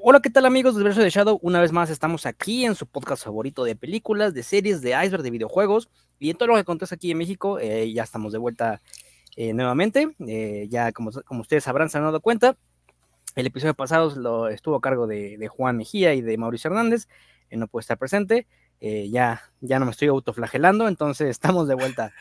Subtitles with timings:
[0.00, 1.40] Hola, ¿qué tal amigos del verso de Shadow?
[1.42, 5.24] Una vez más estamos aquí en su podcast favorito de películas, de series, de iceberg,
[5.24, 5.88] de videojuegos
[6.20, 7.58] y en todo lo que acontece aquí en México.
[7.58, 8.80] Eh, ya estamos de vuelta
[9.34, 10.14] eh, nuevamente.
[10.26, 12.56] Eh, ya como, como ustedes sabrán, se han dado cuenta,
[13.34, 17.08] el episodio pasado lo, estuvo a cargo de, Juan Mejía y de Mauricio Hernández.
[17.50, 18.46] no puede estar presente.
[18.80, 22.12] ya, ya no me estoy autoflagelando, entonces estamos de vuelta.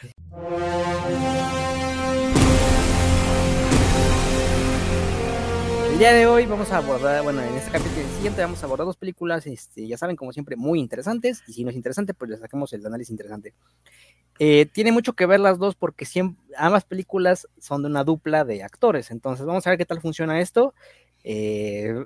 [5.98, 8.86] El día de hoy vamos a abordar, bueno, en este capítulo siguiente vamos a abordar
[8.86, 12.30] dos películas, este, ya saben, como siempre, muy interesantes, y si no es interesante, pues
[12.30, 13.56] les saquemos el análisis interesante.
[14.38, 16.06] Eh, tiene mucho que ver las dos porque
[16.56, 20.40] ambas películas son de una dupla de actores, entonces vamos a ver qué tal funciona
[20.40, 20.76] esto.
[21.24, 22.06] Eh,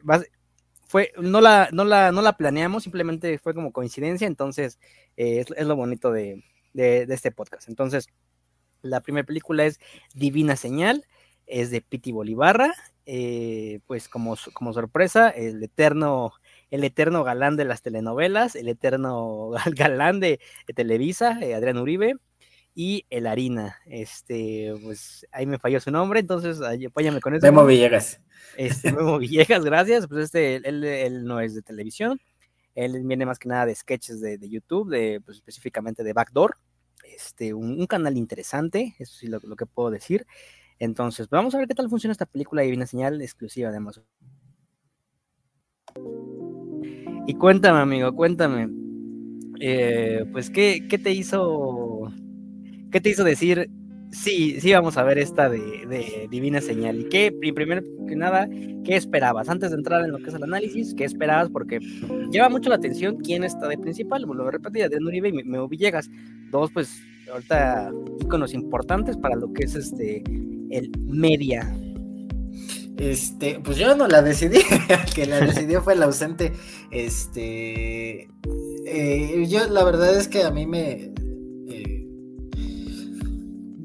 [0.87, 4.79] fue, no, la, no, la, no la planeamos, simplemente fue como coincidencia, entonces
[5.17, 7.67] eh, es, lo bonito de, de, de este podcast.
[7.67, 8.07] Entonces,
[8.83, 9.81] la primera película es
[10.13, 11.05] Divina Señal,
[11.45, 12.73] es de Piti Bolivarra,
[13.13, 16.31] eh, pues como, como sorpresa, el eterno,
[16.69, 20.39] el eterno galán de las telenovelas, el eterno galán de,
[20.73, 22.15] Televisa, eh, Adrián Uribe,
[22.73, 23.75] y el Harina.
[23.85, 27.45] Este, pues ahí me falló su nombre, entonces apóyame con eso.
[27.45, 28.21] Memo Villegas.
[28.55, 30.07] Este, Memo Villegas, gracias.
[30.07, 32.17] Pues este, él, no es de televisión,
[32.75, 36.55] él viene más que nada de sketches de, YouTube, de, pues, específicamente de Backdoor.
[37.03, 40.25] Este, un, canal interesante, eso sí lo, lo que puedo decir.
[40.81, 44.03] Entonces, vamos a ver qué tal funciona esta película Divina Señal exclusiva de Amazon.
[47.27, 48.67] Y cuéntame, amigo, cuéntame.
[49.59, 52.11] Eh, pues, ¿qué, te hizo.
[52.91, 53.69] ¿Qué te hizo decir?
[54.09, 57.01] Sí, sí, vamos a ver esta de, Divina Señal.
[57.01, 58.49] ¿Y qué, primero que nada,
[58.83, 59.49] qué esperabas?
[59.49, 61.51] Antes de entrar en lo que es el análisis, ¿qué esperabas?
[61.51, 61.77] Porque
[62.31, 64.23] lleva mucho la atención quién está de principal.
[64.23, 66.09] Lo repetí, de Uribe y Meo Villegas.
[66.49, 70.23] Dos, pues, ahorita íconos importantes para lo que es este
[70.71, 71.75] el media?
[72.97, 74.59] Este, pues yo no la decidí,
[75.15, 76.53] que la decidió fue el ausente.
[76.91, 78.29] Este,
[78.85, 81.11] eh, yo la verdad es que a mí me,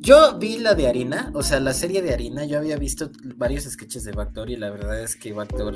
[0.06, 3.64] yo vi la de Harina, o sea, la serie de Harina, yo había visto varios
[3.64, 5.74] sketches de Backdoor y la verdad es que Backdoor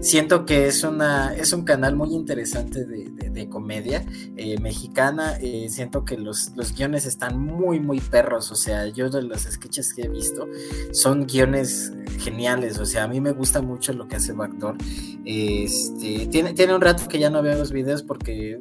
[0.00, 4.04] siento que es una es un canal muy interesante de, comedia
[4.36, 5.36] eh, mexicana.
[5.40, 9.42] Eh, siento que los, los guiones están muy, muy perros, o sea, yo de los
[9.42, 10.48] sketches que he visto
[10.92, 14.78] son guiones geniales, o sea, a mí me gusta mucho lo que hace Backdoor.
[15.26, 18.58] Este, tiene, tiene un rato que ya no veo los videos porque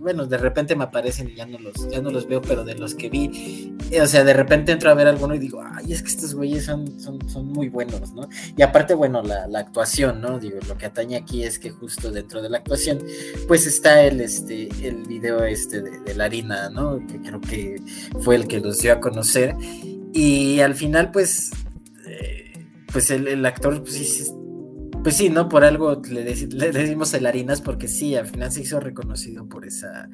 [0.00, 2.74] bueno, de repente me aparecen y ya no los, ya no los veo, pero de
[2.74, 6.02] los que vi, o sea, de repente entro a ver alguno y digo, ay, es
[6.02, 8.26] que estos güeyes son, son, muy buenos, ¿no?
[8.56, 10.38] Y aparte, bueno, la, actuación, ¿no?
[10.38, 12.98] Digo, lo que atañe aquí es que justo dentro de la actuación,
[13.46, 16.98] pues está el, este, el video este de, la harina, ¿no?
[17.06, 17.76] Que creo que
[18.20, 19.54] fue el que los dio a conocer.
[20.12, 21.50] Y al final, pues,
[22.06, 24.24] eh, pues el, el actor, pues sí,
[25.02, 25.48] pues sí, ¿no?
[25.48, 30.10] Por algo le, decimos el harinas porque sí, al final se hizo reconocido por esa,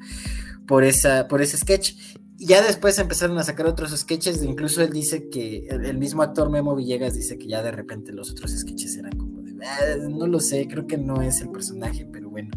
[0.65, 1.95] por esa, por ese sketch.
[2.37, 6.75] Ya después empezaron a sacar otros sketches, incluso él dice que el, mismo actor Memo
[6.75, 10.39] Villegas dice que ya de repente los otros sketches eran como de, ah, no lo
[10.39, 12.51] sé, creo que no es el personaje, pero bueno.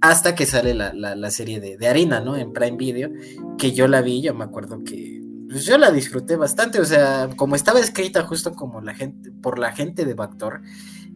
[0.00, 2.36] Hasta que sale la, serie de, de, Harina, ¿no?
[2.36, 3.10] En Prime Video,
[3.58, 7.28] que yo la vi, yo me acuerdo que pues yo la disfruté bastante, o sea,
[7.36, 10.62] como estaba escrita justo como la gente, por la gente de Bactor,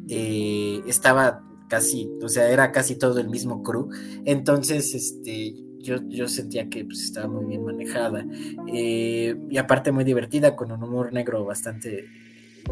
[0.09, 3.89] eh, estaba casi, o sea, era casi todo el mismo crew.
[4.25, 8.27] Entonces, este, yo, yo sentía que pues, estaba muy bien manejada.
[8.73, 12.07] Eh, y aparte muy divertida, con un humor negro bastante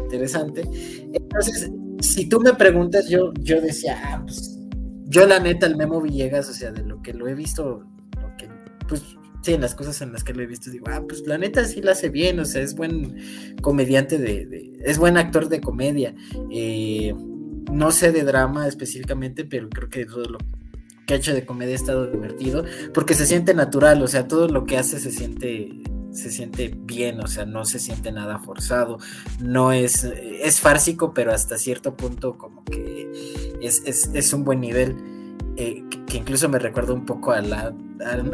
[0.03, 0.63] interesante.
[1.13, 4.59] Entonces, si tú me preguntas, yo, yo decía, ah, pues,
[5.05, 7.85] yo la neta, el Memo Villegas, o sea, de lo que lo he visto,
[8.21, 8.49] lo que,
[8.87, 9.03] pues,
[9.45, 11.81] sí, las cosas en las que lo he visto, digo, ah, pues la neta sí
[11.81, 13.15] la hace bien, o sea, es buen
[13.61, 16.15] comediante de, es buen actor de comedia.
[16.51, 17.13] Eh,
[17.71, 20.37] no sé de drama específicamente, pero creo que todo lo
[21.05, 24.47] que ha hecho de comedia ha estado divertido, porque se siente natural, o sea, todo
[24.47, 25.69] lo que hace se siente
[26.11, 28.99] se siente bien, o sea, no se siente nada forzado,
[29.41, 33.11] no es, es fársico, pero hasta cierto punto como que
[33.61, 35.14] es, es un buen nivel.
[35.57, 37.73] Eh, que, incluso me recuerda un poco a, la,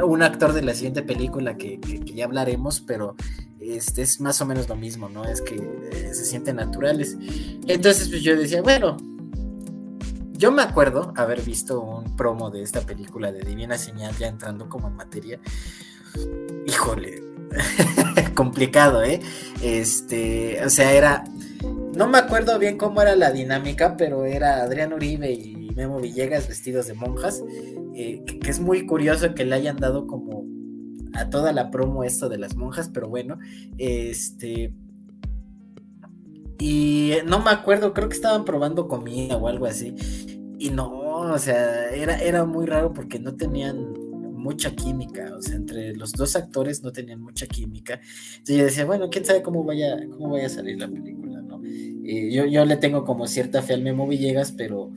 [0.04, 3.16] un actor de la siguiente película que, ya hablaremos, pero
[3.60, 5.24] este es más o menos lo mismo, ¿no?
[5.24, 7.18] Es que eh, se sienten naturales.
[7.68, 8.98] Entonces, pues yo decía, bueno,
[10.32, 14.68] yo me acuerdo haber visto un promo de esta película de Divina Señal, ya entrando
[14.68, 15.40] como en materia.
[16.66, 17.22] Híjole,
[18.34, 19.22] complicado, ¿eh?
[19.62, 21.24] Este, o sea, era,
[21.96, 26.48] no me acuerdo bien cómo era la dinámica, pero era Adrián Uribe y Memo Villegas
[26.48, 27.44] vestidos de monjas,
[27.96, 30.46] eh, que, es muy curioso que le hayan dado como
[31.14, 33.38] a toda la promo esto de las monjas, pero bueno,
[33.78, 34.74] este...
[36.60, 39.96] Y no me acuerdo, creo que estaban probando comida o algo así.
[40.60, 43.94] y no, o sea, era, era muy raro porque no tenían
[44.42, 48.00] mucha química, o sea, entre los dos actores no tenían mucha química.
[48.32, 51.62] Entonces yo decía, bueno, quién sabe cómo vaya, cómo vaya a salir la película, ¿no?
[51.64, 54.92] yo, yo le tengo como cierta fe al Memo Villegas, pero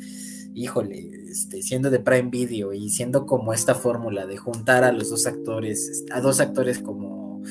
[0.55, 5.11] híjole, este, siendo de Prime Video y siendo como esta fórmula de juntar a los
[5.11, 7.43] dos actores, a dos actores como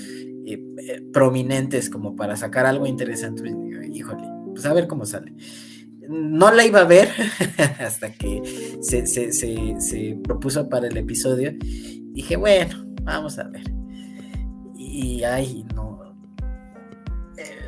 [0.45, 3.53] eh, eh, prominentes como para sacar algo interesante,
[3.91, 4.23] híjole,
[4.53, 5.33] pues a ver cómo sale.
[6.09, 7.09] No la iba a ver
[7.79, 8.41] hasta que
[8.81, 11.53] se, se, propuso para el episodio.
[11.59, 13.63] Dije, bueno, vamos a ver.
[14.75, 15.65] Y ay,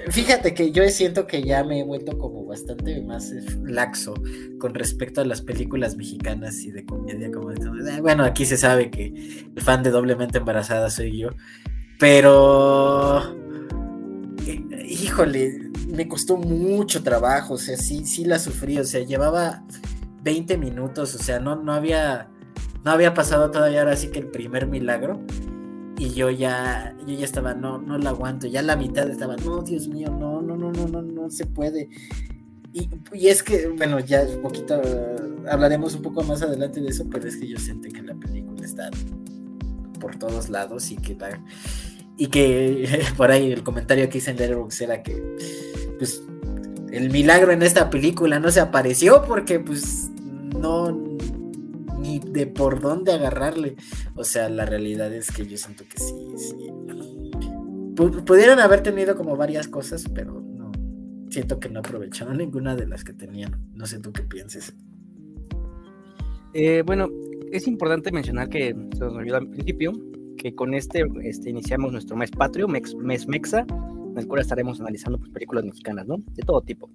[0.10, 3.32] Fíjate que yo siento que ya me he vuelto como bastante más
[3.64, 4.14] laxo
[4.60, 8.92] con respecto a las películas mexicanas y de comedia como eh, Bueno, aquí se sabe
[8.92, 9.08] que
[9.56, 11.30] el fan de Doblemente Embarazada soy yo,
[12.00, 13.36] pero
[14.46, 19.64] eh, híjole, me costó mucho trabajo, o sea, sí, sí la sufrí, o sea, llevaba
[20.24, 22.30] 20 minutos, o sea, no, no había,
[22.84, 25.20] no había pasado todavía ahora sí que el primer milagro
[25.98, 29.62] y yo ya, yo ya estaba, no, no la aguanto, ya la mitad estaba, no,
[29.62, 31.90] Dios mío, no, no, no, no, no, no se puede.
[32.74, 34.82] Y, y es que, bueno, ya un poquito
[35.50, 38.66] hablaremos un poco más adelante de eso, pero es que yo siento que la película
[38.66, 38.90] está
[40.00, 41.18] por todos lados y que
[42.18, 45.22] y que por ahí el comentario que hice en Letterboxd era que
[45.98, 46.22] pues
[46.92, 50.10] el milagro en esta película no se apareció porque pues
[50.60, 51.15] no
[52.20, 53.76] de por dónde agarrarle.
[54.16, 56.72] O sea, la realidad es que yo siento que sí, sí.
[58.26, 60.72] pudieron haber tenido como varias cosas, pero no.
[61.30, 63.70] Siento que no aprovecharon ninguna de las que tenían.
[63.74, 64.74] No sé tú qué pienses.
[66.54, 67.10] Eh, bueno,
[67.52, 69.92] es importante mencionar que se nos olvidó al principio
[70.38, 72.96] que con este, este iniciamos nuestro mes patrio, mes,
[73.28, 76.18] Mexa, en el cual estaremos analizando pues, películas mexicanas, ¿no?
[76.18, 76.90] De todo tipo.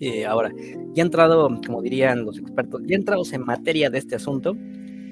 [0.00, 0.50] Eh, ahora,
[0.94, 4.56] ya entrado, como dirían los expertos, ya entrados en materia de este asunto,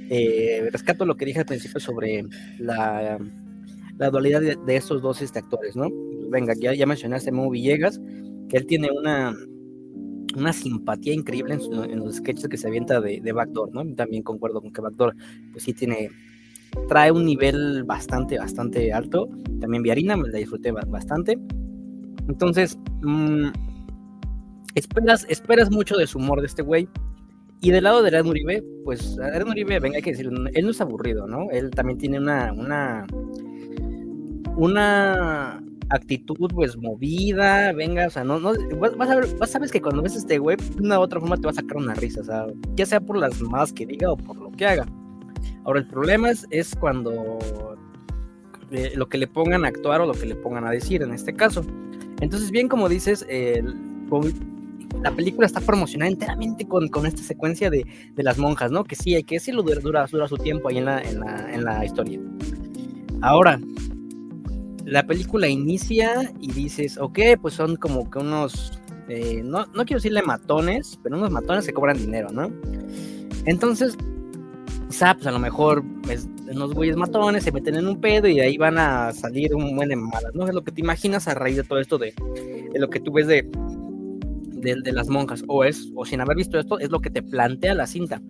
[0.09, 2.25] eh, rescato lo que dije al principio sobre
[2.59, 3.19] la,
[3.99, 5.91] la dualidad de, estos dos este, actores, ¿no?
[6.31, 8.01] Venga, ya, ya mencionaste a Mo Villegas,
[8.49, 9.35] que él tiene una,
[10.35, 13.95] una simpatía increíble en, los sketches que se avienta de, de, Backdoor, ¿no?
[13.95, 15.15] También concuerdo con que Backdoor,
[15.53, 16.11] pues sí tiene,
[16.89, 19.29] trae un nivel bastante, bastante alto.
[19.61, 21.39] También Viarina, me la disfruté bastante.
[22.27, 23.49] Entonces, mmm,
[24.75, 26.89] esperas, esperas mucho de su humor de este güey.
[27.61, 30.71] Y del lado de Adrián Uribe, pues Adrián Uribe, venga, hay que decirlo, él no
[30.71, 31.51] es aburrido, ¿no?
[31.51, 33.05] Él también tiene una, una,
[34.57, 35.61] una
[35.91, 40.03] actitud pues movida, venga, o sea, no, no, vas a ver, vas sabes que cuando
[40.03, 42.21] ves a este güey, de una u otra forma te va a sacar una risa,
[42.21, 44.87] o sea, ya sea por las más que diga o por lo que haga.
[45.65, 47.39] Ahora, el problema es, es cuando
[48.71, 51.13] eh, lo que le pongan a actuar o lo que le pongan a decir en
[51.13, 51.63] este caso.
[52.21, 53.75] Entonces, bien como dices, el,
[55.03, 58.85] la película está promocionada enteramente con, con esta secuencia de, de, las monjas, ¿no?
[58.85, 61.65] Que sí, hay que decirlo, dura, dura su tiempo ahí en la, en la, en
[61.65, 62.21] la historia.
[63.21, 63.61] Ahora,
[64.85, 69.99] la película inicia y dices, ok, pues son como que unos, eh, no, no quiero
[69.99, 72.51] decirle matones, pero unos matones que cobran dinero, ¿no?
[73.45, 73.97] Entonces,
[74.89, 78.37] quizá, pues a lo mejor es, unos güeyes matones se meten en un pedo y
[78.37, 80.49] de ahí van a salir un buen de malas, ¿no?
[80.49, 82.15] Es lo que te imaginas a raíz de todo esto de,
[82.73, 83.49] de lo que tú ves de,
[84.61, 87.75] de, las monjas, o es, o sin haber visto esto, es lo que te plantea
[87.75, 88.23] la cinta.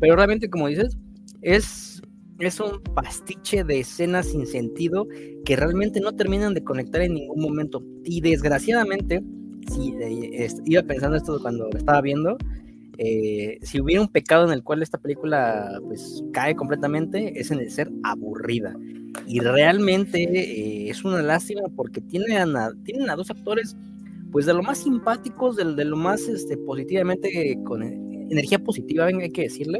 [0.00, 0.96] Pero realmente, como dices,
[1.42, 2.02] es,
[2.38, 5.06] es un pastiche de escenas sin sentido
[5.44, 7.82] que realmente no terminan de conectar en ningún momento.
[8.04, 9.22] Y desgraciadamente,
[9.72, 12.36] si eh, iba pensando esto cuando estaba viendo,
[12.98, 17.60] eh, si hubiera un pecado en el cual esta película pues cae completamente es en
[17.60, 18.76] el ser aburrida
[19.26, 22.36] y realmente eh, es una lástima porque tiene
[22.84, 23.76] tienen a dos actores
[24.32, 29.30] pues de lo más simpáticos, de, de lo más este, positivamente, con energía positiva, hay
[29.30, 29.78] que decirlo,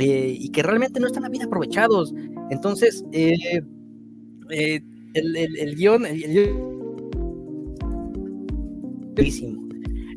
[0.00, 2.14] eh, y que realmente no están bien aprovechados.
[2.50, 3.60] Entonces, eh,
[4.50, 4.80] eh,
[5.14, 6.02] el, el, el, guion,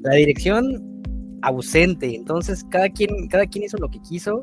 [0.03, 1.01] la dirección
[1.41, 4.41] ausente, entonces cada quien, cada quien hizo lo que quiso.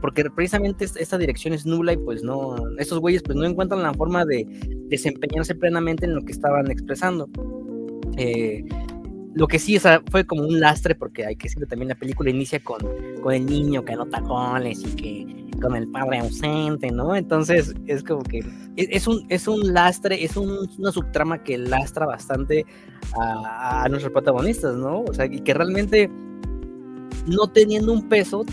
[0.00, 3.92] porque precisamente esta, dirección es nula y pues no, estos güeyes pues no encuentran la
[3.92, 4.46] forma de
[4.88, 7.28] desempeñarse plenamente en lo que estaban expresando.
[8.16, 8.64] Eh,
[9.34, 9.78] lo que sí
[10.10, 12.80] fue como un lastre, porque hay que decirlo también, la película inicia con,
[13.22, 17.14] con el niño que anota goles y que con el padre ausente, ¿no?
[17.14, 22.06] Entonces es como que e, es, un, es un lastre, es una subtrama que lastra
[22.06, 22.64] bastante
[23.20, 25.02] a, nuestros protagonistas, ¿no?
[25.02, 26.10] O sea, y que realmente
[27.26, 28.44] no teniendo un peso,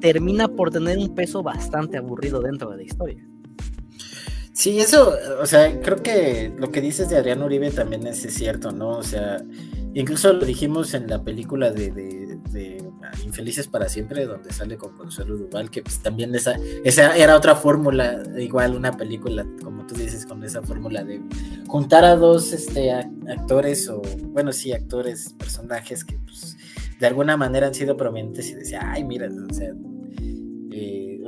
[0.00, 3.27] termina por tener un peso bastante aburrido dentro de la historia.
[4.58, 8.72] Sí, eso, o sea, creo que lo que dices de Adrián Uribe también es, cierto,
[8.72, 8.88] ¿no?
[8.88, 9.40] O sea,
[9.94, 12.82] incluso lo dijimos en la película de, de,
[13.24, 17.54] Infelices para Siempre, donde sale con Consuelo Duval, que pues también esa, esa era otra
[17.54, 21.22] fórmula, igual una película, como tú dices, con esa fórmula de
[21.68, 26.56] juntar a dos este, actores, o bueno, sí, actores, personajes que pues
[26.98, 29.72] de alguna manera han sido prominentes y decía, ay, mira, o sea,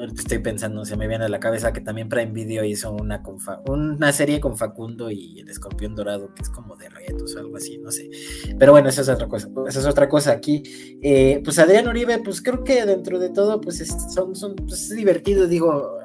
[0.04, 3.22] estoy pensando, se me viene a la cabeza que también Prime Video hizo una,
[3.66, 7.56] una serie con Facundo y el escorpión dorado, que es como de retos o algo
[7.56, 8.10] así, no sé.
[8.58, 9.48] Pero bueno, esa es otra cosa.
[9.68, 10.62] Esa es otra cosa aquí.
[11.02, 14.96] Eh, pues Adrián Uribe, pues creo que dentro de todo, pues es, son, pues es
[14.96, 15.98] divertido, digo,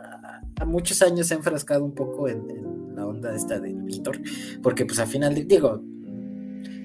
[0.60, 4.20] a, muchos años se ha enfrascado un poco en, en la onda esta del Víctor,
[4.62, 5.82] porque pues al final, digo,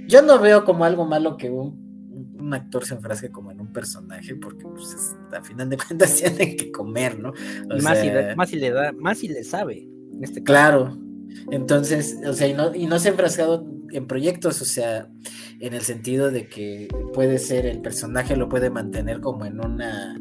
[0.07, 1.89] yo no veo como algo malo que un
[2.50, 6.57] un actor se enfrasque como en un personaje, porque pues, a final de cuentas tienen
[6.57, 7.33] que comer, ¿no?
[7.83, 10.99] más, si, más, le da, más si le sabe, en este Claro.
[11.52, 15.09] Entonces, o sea, y no, y no se ha enfrascado en proyectos, o sea,
[15.61, 20.19] en el sentido de que puede ser el personaje lo puede mantener como en una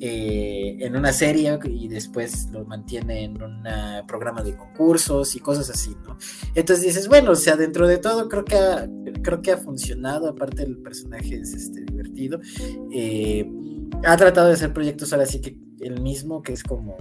[0.00, 3.62] eh, en una serie y después lo mantiene en un
[4.06, 6.16] programa de concursos y cosas así, ¿no?
[6.54, 8.88] Entonces dices, bueno, o sea, dentro de todo creo que ha,
[9.22, 12.40] creo que ha funcionado, aparte el personaje es este, divertido.
[12.92, 13.46] Eh,
[14.04, 16.96] ha tratado de hacer proyectos ahora sí que el mismo, que es como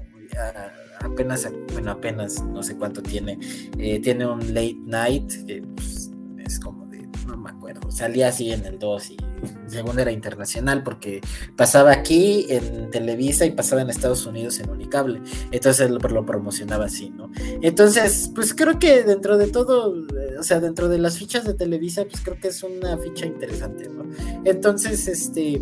[0.99, 3.39] apenas, bueno, apenas, no sé cuánto tiene,
[3.77, 8.51] eh, tiene un late night, que pues, es como de, no me acuerdo, salía así
[8.51, 9.17] en el 2 y
[9.67, 11.21] según era internacional, porque
[11.55, 15.21] pasaba aquí en Televisa y pasaba en Estados Unidos en Unicable.
[15.51, 17.31] Entonces lo, lo promocionaba así, ¿no?
[17.61, 21.53] Entonces, pues creo que dentro de todo, eh, o sea, dentro de las fichas de
[21.53, 24.05] Televisa, pues creo que es una ficha interesante, ¿no?
[24.45, 25.61] Entonces, este,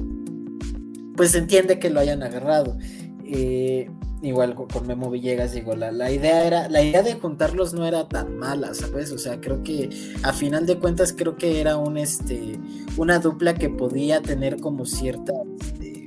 [1.16, 2.78] pues entiende que lo hayan agarrado.
[3.26, 3.90] Eh,
[4.28, 8.08] igual con Memo Villegas, digo, la, la, idea era, la idea de juntarlos no era
[8.08, 9.12] tan mala, ¿sabes?
[9.12, 9.90] O sea, creo que
[10.24, 12.60] a final de cuentas creo que era un este
[12.98, 15.98] una dupla que podía tener como cierta este,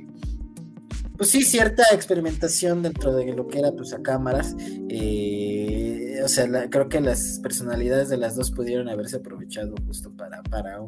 [1.21, 4.55] pues sí, cierta experimentación dentro de lo que era pues a cámaras.
[4.89, 10.41] Eh, o sea, creo que las personalidades de las dos pudieron haberse aprovechado justo para,
[10.41, 10.79] para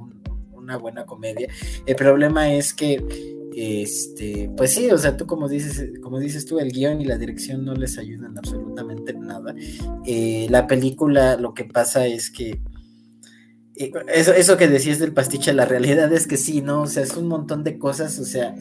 [0.52, 1.50] una buena comedia.
[1.86, 3.06] El problema es que
[3.56, 7.18] este, pues sí, o sea, tú como dices, como dices tú, el guion y la
[7.18, 9.54] dirección no les ayudan absolutamente nada.
[10.06, 12.60] Eh, la película, lo que pasa es que
[13.76, 16.82] eh, eso, eso que decías del pastiche, la realidad es que sí, ¿no?
[16.82, 18.56] O sea, es un montón de cosas, o sea,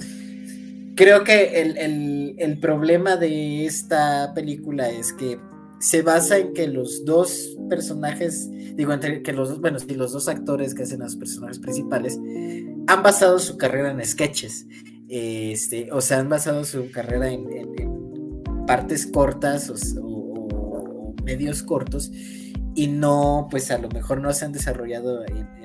[0.95, 5.39] creo que el, el problema de esta película es que
[5.83, 10.13] se basa en que los dos personajes, digo, entre que los dos, bueno, sí, los
[10.13, 12.21] dos actores que hacen a los personajes principales
[12.87, 14.65] han basado su carrera en sketches,
[15.09, 17.49] este, o sea, han basado su carrera en,
[18.65, 22.13] partes cortas o, medios cortos
[22.77, 25.62] y no, pues a lo mejor no se han desarrollado en,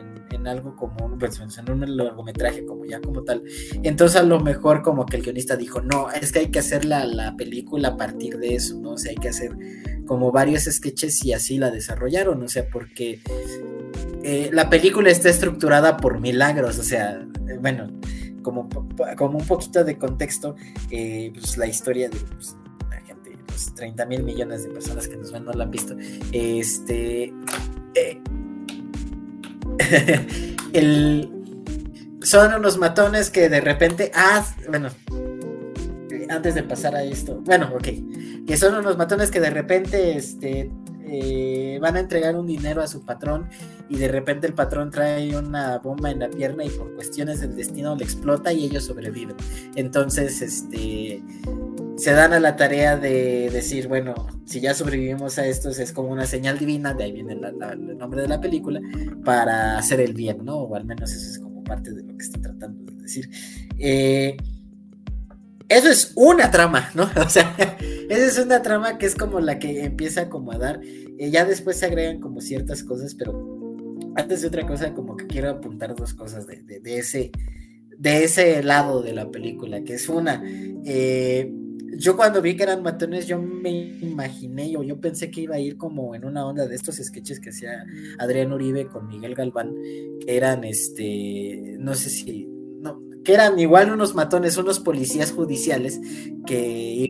[0.47, 3.43] algo como, pues, en un largometraje como ya como tal.
[3.83, 6.85] Entonces a lo mejor como que el guionista dijo, no, es que hay que hacer
[6.85, 8.91] la, la película a partir de eso, ¿no?
[8.91, 9.55] O sea, hay que hacer
[10.07, 13.19] como varios sketches y así la desarrollaron, o sea, porque
[14.23, 17.91] eh, la película está estructurada por milagros, o sea, eh, bueno,
[18.41, 18.67] como,
[19.17, 20.55] como un poquito de contexto,
[20.89, 22.55] eh, pues la historia de pues,
[22.89, 25.95] la gente, los 30 mil millones de personas que nos ven no la han visto,
[26.31, 27.33] este,
[30.73, 31.29] el,
[32.21, 34.89] son unos matones que de repente, ah, bueno,
[36.29, 37.87] antes de pasar a esto, bueno, ok,
[38.45, 40.69] que son unos matones que de repente este,
[41.09, 43.49] eh, van a entregar un dinero a su patrón
[43.87, 47.55] y de repente el patrón trae una bomba en la pierna y por cuestiones del
[47.55, 49.37] destino le explota y ellos sobreviven.
[49.75, 51.23] Entonces, este
[52.07, 56.07] se dan a la tarea de decir, bueno, si ya sobrevivimos a esto, es como
[56.07, 58.79] una señal divina, de ahí viene el nombre de la película,
[59.25, 60.55] para hacer el bien, ¿no?
[60.55, 63.29] O al menos eso es como parte de lo que está tratando de decir.
[63.77, 64.37] Eh,
[65.67, 67.09] eso es una trama, ¿no?
[67.25, 67.53] O sea,
[68.09, 70.79] esa es una trama que es como la que empieza a acomodar.
[70.85, 73.75] Y ya después se agregan como ciertas cosas, pero
[74.15, 77.33] antes de otra cosa, como que quiero apuntar dos cosas de, ese,
[77.97, 80.41] de ese lado de la película, que es una.
[80.85, 81.51] Eh,
[81.95, 85.59] yo cuando vi que eran matones, yo me imaginé, o yo pensé que iba a
[85.59, 87.85] ir como en una onda de estos sketches que hacía
[88.19, 89.73] Adrián Uribe con Miguel Galván,
[90.19, 92.47] que eran este, no sé si
[93.27, 95.99] que eran igual unos matones, unos policías judiciales
[96.45, 97.09] que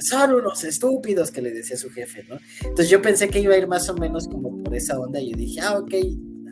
[0.00, 2.38] son unos estúpidos que le decía su jefe, ¿no?
[2.62, 5.32] Entonces yo pensé que iba a ir más o menos como por esa onda y
[5.32, 5.92] yo dije, ah, ok,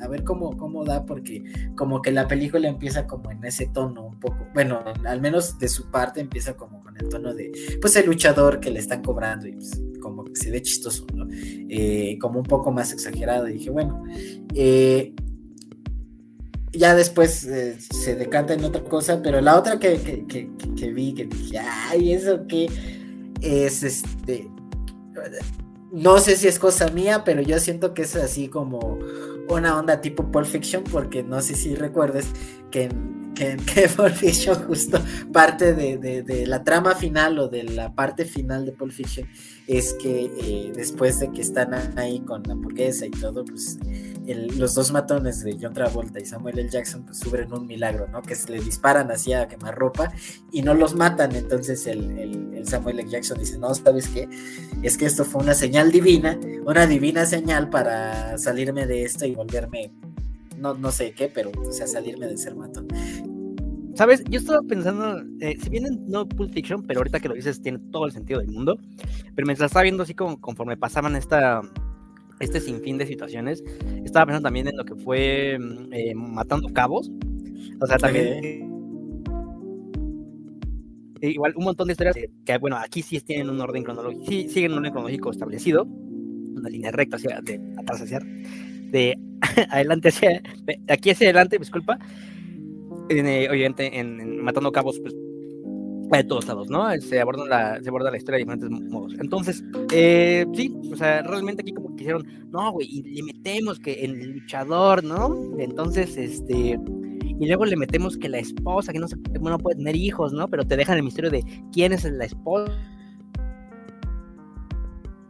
[0.02, 1.44] a ver cómo, cómo da, porque
[1.76, 5.68] como que la película empieza como en ese tono un poco, bueno, al menos de
[5.68, 9.46] su parte empieza como con el tono de, pues el luchador que le están cobrando
[9.48, 11.26] y pues como que se ve chistoso, ¿no?
[11.30, 14.04] Eh, como un poco más exagerado y dije, bueno,
[14.54, 15.14] eh,
[16.76, 19.96] ya después eh, se decanta en otra cosa, pero la otra que,
[20.92, 22.68] vi, que dije, ay, eso que
[23.40, 24.48] es este.
[25.92, 28.98] No sé si es cosa mía, pero yo siento que es así como
[29.48, 32.26] una onda tipo Pulp Fiction, porque no sé si recuerdes
[32.70, 32.88] que
[33.34, 34.98] que, que Pulp Fiction justo
[35.32, 39.28] parte de, la trama final o de la parte final de Pulp Fiction
[39.66, 43.78] es que eh, después de que están ahí con la hamburguesa y todo, pues
[44.26, 46.71] los dos matones de John Travolta y Samuel L.
[46.71, 48.23] Jackson pues sufren un milagro, ¿no?
[48.23, 50.12] Que se le disparan así a quemarropa
[50.50, 53.11] y no los matan, entonces el, el Samuel L.
[53.11, 54.28] Jackson dice, no, ¿sabes qué?
[54.83, 59.35] Es que esto fue una señal divina, una divina señal para salirme de esto y
[59.35, 59.93] volverme
[60.59, 62.88] no, no sé qué, pero o sea, salirme de ser matón.
[63.95, 64.25] ¿Sabes?
[64.28, 67.78] Yo estaba pensando, eh, si bien no Pulp Fiction, pero ahorita que lo dices tiene
[67.93, 68.76] todo el sentido del mundo,
[69.35, 71.61] pero mientras estaba viendo así como conforme pasaban esta,
[72.41, 73.62] este sinfín de situaciones,
[74.05, 77.11] estaba pensando también en lo que fue mm, eh, Matando Cabos,
[77.81, 78.71] o sea, también...
[81.21, 84.73] igual un montón de historias que, bueno, aquí sí tienen un orden cronológico, sí siguen
[84.73, 89.19] un orden cronológico establecido, una línea recta hacia de atrás hacia de
[89.71, 90.43] adelante hacia
[90.88, 91.99] aquí hacia adelante, disculpa,
[93.09, 95.14] eh, obviamente en, Matando Cabos, pues
[96.11, 96.88] de todos lados, ¿no?
[97.00, 99.14] Se aborda la, se aborda la historia de diferentes modos.
[99.20, 104.04] Entonces, eh, sí, o sea, realmente aquí como quisieron, no, güey, y le metemos que
[104.04, 105.37] el luchador, ¿no?
[105.58, 106.78] Entonces, este,
[107.40, 110.49] y luego le metemos que la esposa, que no, se, no puede tener hijos, ¿no?
[110.49, 112.73] Pero te dejan el misterio de quién es la esposa,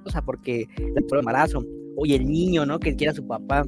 [0.05, 1.65] o sea, porque el embarazo,
[1.97, 2.79] oye, el niño, ¿no?
[2.79, 3.65] Que quiera a su papá.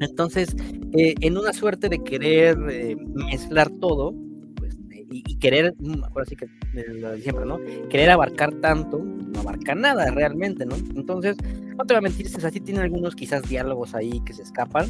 [0.00, 0.54] Entonces,
[0.92, 4.14] eh, en una suerte de querer eh, mezclar todo,
[5.10, 7.58] y, querer, mm, ahora sí que lo siempre, ¿no?
[7.88, 10.76] Querer abarcar tanto, no abarca nada realmente, ¿no?
[10.76, 11.36] Entonces,
[11.76, 14.86] no te voy a mentir, así tiene algunos quizás diálogos ahí que se escapan,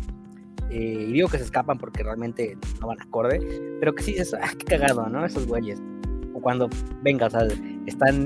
[0.71, 3.41] eh, y digo que se escapan porque realmente no van acorde,
[3.81, 5.25] pero que sí es, ah, qué cagado, ¿no?
[5.25, 5.83] Esos güeyes.
[6.35, 6.69] O cuando,
[7.03, 7.47] venga, o
[7.87, 8.25] están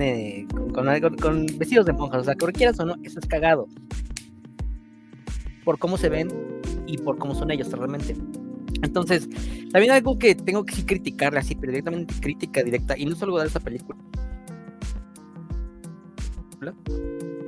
[0.72, 3.68] con, con, vestidos de monjas, o sea, que quieras o no, eso es cagado.
[5.64, 6.28] Por cómo se ven,
[6.90, 8.16] y por cómo son ellos realmente.
[8.82, 9.28] Entonces,
[9.72, 13.38] también algo que tengo que sí criticarle así, pero directamente crítica directa, y no solo
[13.38, 13.98] de esta película,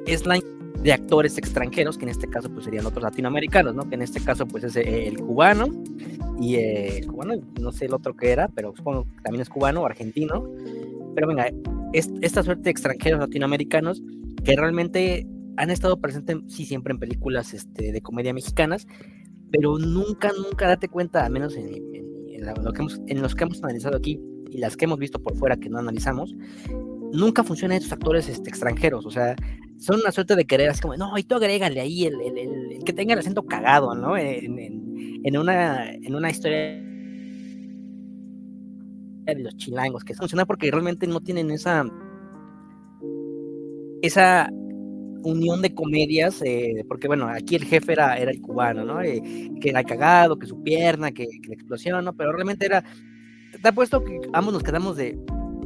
[0.07, 0.39] es la
[0.83, 3.89] de actores extranjeros, que en este caso pues serían otros latinoamericanos, ¿no?
[3.89, 5.69] Que en este caso pues es eh, el cubano
[6.41, 9.49] y eh, el cubano, no sé el otro que era, pero supongo que también es
[9.49, 10.45] cubano o argentino.
[11.15, 11.51] Pero venga,
[11.93, 14.03] esta suerte de extranjeros latinoamericanos
[14.45, 18.89] que realmente han estado presentes, sí, siempre en películas este, de comedia mexicanas,
[19.53, 21.69] pero nunca, nunca date cuenta, al menos en,
[22.63, 24.19] lo que hemos, en los que hemos analizado aquí
[24.51, 26.35] y las que hemos visto por fuera que no analizamos,
[27.13, 29.37] nunca funcionan estos actores este, extranjeros, o sea,
[29.79, 32.93] son una suerte de querer, así como, no, y tú agrégale ahí el, el, que
[32.93, 34.17] tenga el acento cagado, ¿no?
[34.17, 34.59] En,
[35.25, 36.83] en, una, en una historia
[39.25, 41.85] de los chilangos, que funciona porque realmente no tienen esa
[44.03, 44.51] esa
[45.23, 49.03] unión de comedias, eh, porque bueno, aquí el jefe era, era el cubano, ¿no?
[49.03, 52.13] Eh, que era cagado, que su pierna, que, la explosión, ¿no?
[52.15, 52.85] Pero realmente era,
[53.61, 55.19] te ha puesto que ambos nos quedamos de,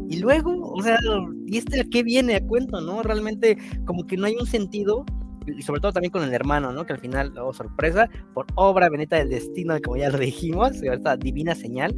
[0.09, 0.99] y luego, o sea,
[1.47, 3.03] ¿y este a qué viene a cuento, no?
[3.03, 5.05] Realmente como que no hay un sentido,
[5.47, 6.87] y sobre todo también con el hermano, ¿no?
[6.87, 11.17] Que al final, oh, sorpresa, por obra beneta del destino, como ya lo dijimos, esta
[11.17, 11.95] divina señal,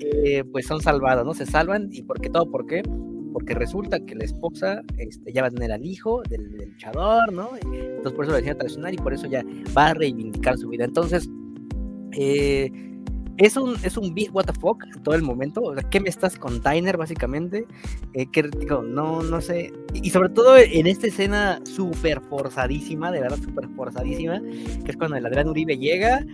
[0.00, 1.34] eh, pues son salvados, ¿no?
[1.34, 2.82] Se salvan, y por qué todo, ¿por qué?
[3.32, 7.50] Porque resulta que la esposa este, ya va a tener al hijo del, luchador, ¿no?
[7.56, 9.44] Entonces por eso la decía traicionar y por eso ya
[9.76, 10.84] va a reivindicar su vida.
[10.84, 11.28] Entonces,
[12.12, 12.70] eh,
[13.40, 15.62] es un, es un what the fuck todo el momento.
[15.62, 17.66] O sea, ¿qué me estás con Tyner, básicamente?
[18.12, 19.72] Eh, que digo, no, no sé.
[19.94, 24.40] Y sobre todo en esta escena súper forzadísima, de verdad súper forzadísima,
[24.84, 26.24] que es cuando el Adrián Uribe llega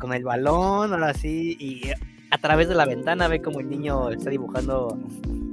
[0.00, 1.82] con el balón, ahora sí, y
[2.30, 4.98] a través de la ventana ve como el niño está dibujando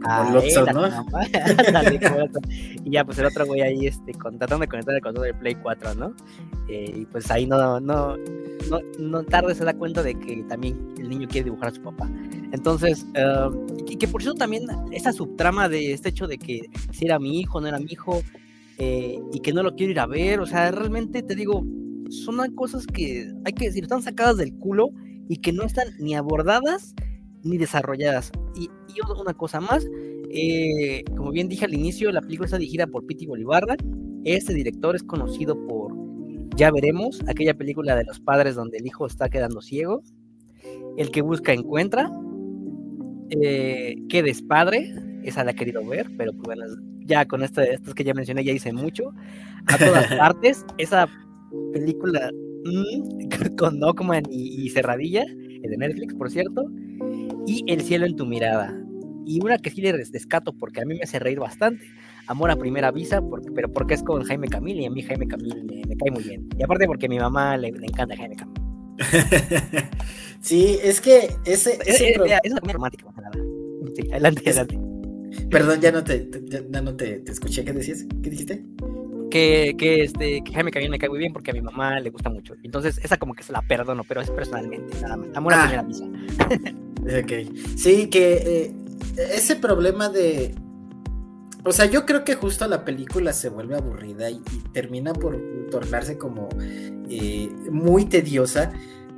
[2.83, 5.55] y ya, pues el otro güey ahí este, tratando de conectar el control del Play
[5.55, 6.13] 4, ¿no?
[6.67, 10.93] Eh, y pues ahí no, no, no, no tarde se da cuenta de que también
[10.99, 12.09] el niño quiere dibujar a su papá.
[12.51, 17.05] Entonces, uh, y que por cierto también esa subtrama de este hecho de que si
[17.05, 18.21] era mi hijo, no era mi hijo,
[18.77, 21.65] eh, y que no lo quiero ir a ver, o sea, realmente te digo,
[22.09, 24.89] son cosas que hay que decir, están sacadas del culo
[25.27, 26.93] y que no están ni abordadas
[27.43, 28.31] ni desarrolladas.
[28.55, 28.69] Y,
[29.21, 29.85] una cosa más,
[30.29, 33.75] eh, como bien dije al inicio, la película está dirigida por Piti Bolivarra.
[34.23, 35.93] Este director es conocido por
[36.55, 40.01] Ya veremos, aquella película de los padres donde el hijo está quedando ciego.
[40.97, 42.09] El que busca encuentra.
[43.29, 46.63] Eh, que despadre, esa la he querido ver, pero pues bueno,
[46.99, 49.11] ya con estas que ya mencioné ya hice mucho.
[49.67, 51.07] A todas partes, esa
[51.73, 52.31] película
[53.51, 55.25] mm, con Dogman y, y Cerradilla
[55.69, 56.65] de Netflix, por cierto,
[57.47, 58.75] y El cielo en tu mirada.
[59.25, 61.84] Y una que sí le descato porque a mí me hace reír bastante,
[62.28, 65.28] Amor a primera vista, porque, pero porque es con Jaime Camil y a mí Jaime
[65.28, 66.49] Camil me, cae muy bien.
[66.58, 68.56] Y aparte porque a mi mamá le, encanta Jaime Camil.
[70.41, 71.78] sí, es que ese...
[71.86, 73.06] ese es, es, es romántica,
[73.95, 74.80] Sí, adelante, adelante.
[75.49, 76.30] Perdón, ya no te,
[76.69, 77.63] ya no te, te, escuché.
[77.63, 78.06] ¿Qué decías?
[78.23, 78.65] ¿Qué dijiste?
[79.35, 82.09] Que, que, este, que Jaime Camil me cae muy bien porque a mi mamá le
[82.09, 82.55] gusta mucho.
[82.63, 85.27] Entonces, esa como que se la perdono, pero es personalmente, nada más.
[85.35, 85.67] Amor a ah.
[85.67, 86.05] primera vista.
[87.19, 87.75] ok.
[87.75, 88.73] Sí, que eh,
[89.33, 90.55] ese problema de
[91.65, 94.39] o sea, yo creo que justo la película se vuelve aburrida y,
[94.71, 95.37] termina por
[95.71, 96.47] tornarse como
[97.09, 98.71] eh, muy tediosa.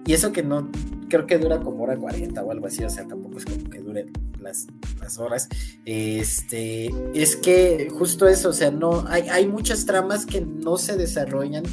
[0.06, 0.72] Y eso que no,
[1.10, 3.80] creo que dura como hora 40 o algo así, o sea, tampoco es como que
[3.80, 4.06] dure
[4.48, 5.48] las, horas.
[5.86, 10.96] Este, es que justo eso, o sea, no, hay, hay muchas tramas que no se
[10.96, 11.64] desarrollan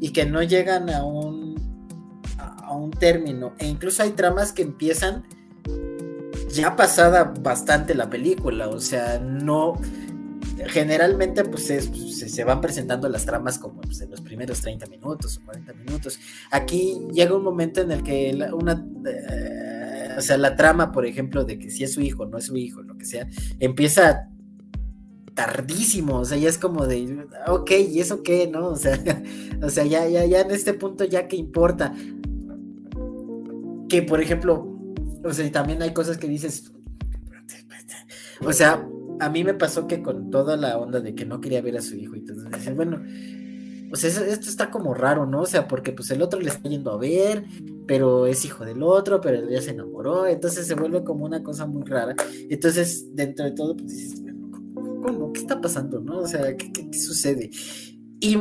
[0.00, 1.54] y que no llegan a un,
[2.38, 3.54] a un término.
[3.58, 5.24] E incluso hay tramas que empiezan
[6.52, 9.74] ya pasada bastante la película, o sea, no
[10.66, 15.44] generalmente pues, se, van presentando las tramas como pues, en los primeros 30 minutos o
[15.44, 16.18] 40 minutos.
[16.50, 19.83] Aquí llega un momento en el que una, eh,
[20.16, 22.56] o sea, la trama, por ejemplo, de que si es su hijo, no es su
[22.56, 23.26] hijo, lo que sea,
[23.60, 24.28] empieza
[25.34, 28.68] tardísimo, o sea, ya es como de, ok, ¿y eso qué, no?
[28.68, 28.98] O sea,
[29.62, 31.94] o sea ya, ya, ya en este punto ya que importa.
[33.88, 34.74] Que, por ejemplo,
[35.24, 36.72] o sea, también hay cosas que dices,
[38.44, 38.86] o sea,
[39.20, 41.82] a mí me pasó que con toda la onda de que no quería ver a
[41.82, 43.02] su hijo y decía, bueno,
[43.94, 45.42] o sea, esto está como raro, ¿no?
[45.42, 47.44] O sea, porque pues el otro le está yendo a ver,
[47.86, 51.64] pero es hijo del otro, pero ya se enamoró, entonces se vuelve como una cosa
[51.64, 52.16] muy rara.
[52.50, 54.22] Entonces, dentro de todo, pues dices,
[54.74, 55.32] ¿cómo?
[55.32, 56.18] ¿Qué está pasando, no?
[56.18, 57.50] O sea, ¿qué, qué, sucede?
[58.18, 58.36] Y,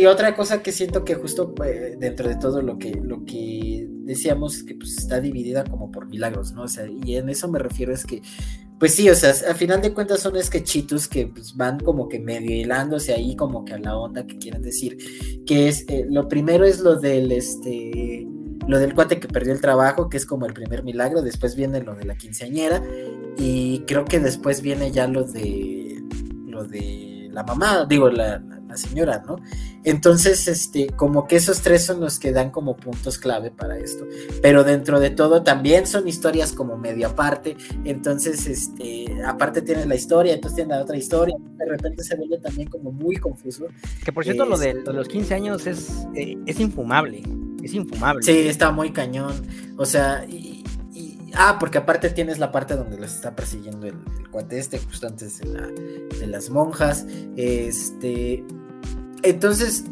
[0.00, 3.86] y, otra cosa que siento que justo pues, dentro de todo lo que, lo que
[4.04, 6.62] decíamos que pues está dividida como por milagros, ¿no?
[6.62, 8.22] O sea, y en eso me refiero es que
[8.78, 12.18] pues sí, o sea, al final de cuentas son sketchitos que pues, van como que
[12.18, 14.98] medio hilándose ahí como que a la onda que quieren decir,
[15.46, 18.26] que es, eh, lo primero es lo del, este,
[18.66, 21.82] lo del cuate que perdió el trabajo, que es como el primer milagro, después viene
[21.82, 22.82] lo de la quinceañera,
[23.38, 26.02] y creo que después viene ya lo de,
[26.46, 28.42] lo de la mamá, digo, la,
[28.76, 29.36] señora, ¿no?
[29.84, 34.06] Entonces, este, como que esos tres son los que dan como puntos clave para esto.
[34.42, 37.56] Pero dentro de todo también son historias como medio aparte.
[37.84, 41.36] Entonces, este, aparte tiene la historia, entonces tiene la otra historia.
[41.56, 43.66] De repente se vuelve también como muy confuso.
[44.04, 47.22] Que por cierto, lo, de, los 15 años es, eh, es infumable.
[47.62, 48.22] Es infumable.
[48.22, 49.34] Sí, está muy cañón.
[49.76, 50.54] O sea, y,
[51.36, 55.08] Ah, porque aparte tienes la parte donde los está persiguiendo el, el cuate este, justo
[55.08, 57.06] antes de, la, de, las monjas.
[57.36, 58.44] Este.
[59.24, 59.84] Entonces,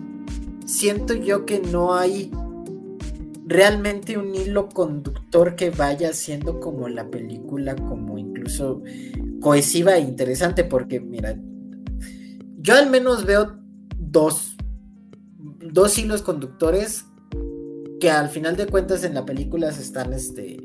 [0.67, 2.31] siento yo que no hay
[3.47, 8.83] realmente un hilo conductor que vaya siendo como la película, como incluso
[9.41, 11.37] cohesiva e interesante, porque mira,
[12.59, 13.59] yo al menos veo
[13.99, 14.57] dos,
[15.39, 17.07] dos hilos conductores
[18.01, 20.59] que al final de cuentas en la película se están este,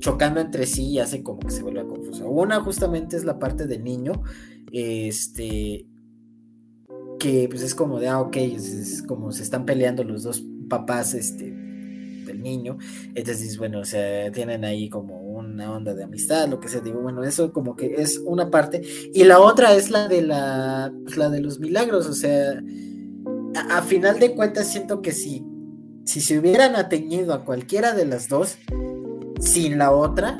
[0.00, 2.28] chocando entre sí y hace como que se vuelva confuso.
[2.28, 4.22] Una justamente es la parte del niño,
[4.70, 5.86] este,
[7.18, 11.14] que pues es como de, ah, ok, es, como se están peleando los dos papás,
[11.14, 11.44] este,
[12.26, 12.78] del niño,
[13.14, 17.00] entonces, bueno, o sea, tienen ahí como una onda de amistad, lo que sea, digo,
[17.00, 18.82] bueno, eso como que es una parte,
[19.14, 22.60] y la otra es la de la, pues, la de los milagros, o sea,
[23.70, 25.44] a, final de cuentas siento que si,
[26.04, 28.58] si se hubieran ateñido a cualquiera de las dos,
[29.40, 30.38] sin la otra,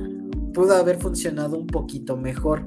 [0.56, 2.66] pudo haber funcionado un poquito mejor.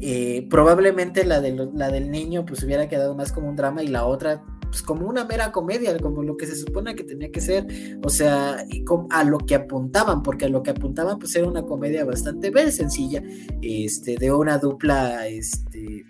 [0.00, 3.88] Eh, probablemente la, de la del niño pues hubiera quedado más como un drama y
[3.88, 7.42] la otra pues como una mera comedia, como lo que se supone que tenía que
[7.42, 7.66] ser,
[8.02, 8.64] o sea,
[9.10, 13.22] a lo que apuntaban, porque a lo que apuntaban pues era una comedia bastante sencilla,
[13.60, 16.06] este, de una dupla, este,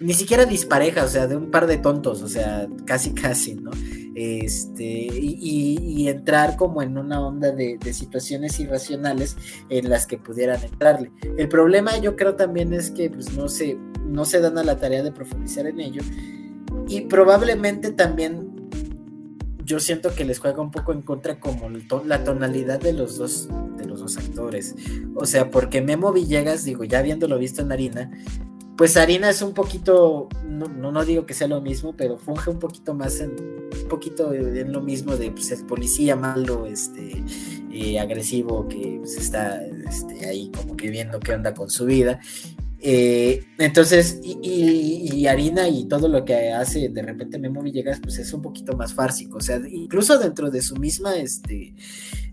[0.00, 3.70] ni siquiera dispareja, o sea, de un par de tontos, o sea, casi casi, ¿no?
[4.14, 9.36] Este, y, entrar como en una onda de, situaciones irracionales
[9.68, 11.12] en las que pudieran entrarle.
[11.36, 14.78] El problema yo creo también es que pues no se, no se dan a la
[14.78, 16.02] tarea de profundizar en ello
[16.88, 18.48] y probablemente también
[19.64, 21.68] yo siento que les juega un poco en contra como
[22.06, 24.74] la tonalidad de los dos de los dos actores.
[25.14, 28.10] O sea, porque Memo Villegas, digo, ya habiéndolo visto en Harina,
[28.78, 32.60] pues Harina es un poquito, no, no, digo que sea lo mismo, pero funge un
[32.60, 37.24] poquito más en, un poquito en lo mismo de pues, el policía malo, este,
[37.72, 42.20] eh, agresivo, que pues, está este, ahí como que viendo qué onda con su vida.
[42.78, 48.32] Eh, entonces, y, Harina y todo lo que hace de repente Memo Villegas, pues es
[48.32, 49.38] un poquito más fársico.
[49.38, 51.74] O sea, incluso dentro de su misma, este,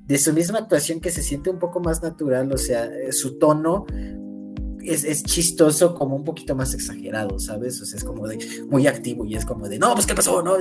[0.05, 3.87] de su misma actuación que se siente un poco más natural, o sea, su tono
[4.87, 7.81] es, chistoso como un poquito más exagerado, ¿sabes?
[7.81, 8.37] O sea, es como de
[8.69, 10.41] muy activo y es como de, no, pues ¿qué pasó?
[10.41, 10.57] No,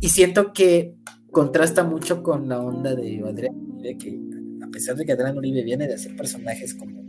[0.00, 0.94] y siento que
[1.30, 4.18] contrasta mucho con la onda de Adrián Uribe, que
[4.62, 7.02] a pesar de que Adrián Uribe viene de hacer personajes como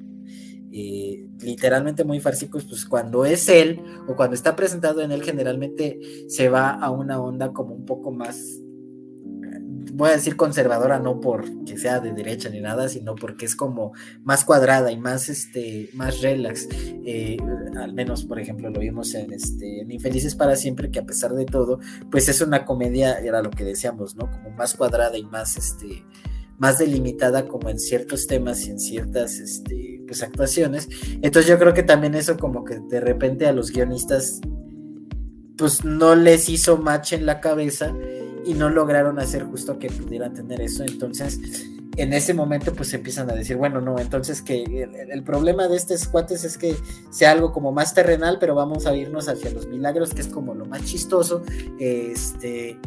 [0.71, 5.99] eh, literalmente muy fársicos, pues cuando es él o cuando está presentado en él, generalmente
[6.27, 8.59] se va a una onda como un poco más
[9.93, 13.93] voy a decir conservadora no porque sea de derecha ni nada, sino porque es como
[14.23, 16.67] más cuadrada y más este más relax.
[17.05, 17.37] Eh,
[17.77, 21.33] al menos, por ejemplo, lo vimos en este en Infelices para siempre, que a pesar
[21.33, 21.79] de todo,
[22.09, 24.29] pues es una comedia, era lo que decíamos, ¿no?
[24.31, 26.03] Como más cuadrada y más este
[26.57, 30.87] más delimitada como en ciertos temas y en ciertas este, pues, actuaciones.
[31.21, 34.39] Entonces yo creo que también eso como que de repente a los guionistas
[35.57, 37.93] pues no les hizo match en la cabeza
[38.45, 40.83] y no lograron hacer justo que pudieran tener eso.
[40.83, 41.39] Entonces,
[41.95, 46.07] en ese momento, pues empiezan a decir, bueno, no, entonces que el, problema de estos
[46.07, 46.75] cuates es que
[47.11, 50.55] sea algo como más terrenal, pero vamos a irnos hacia los milagros, que es como
[50.55, 51.43] lo más chistoso.
[51.79, 52.79] Este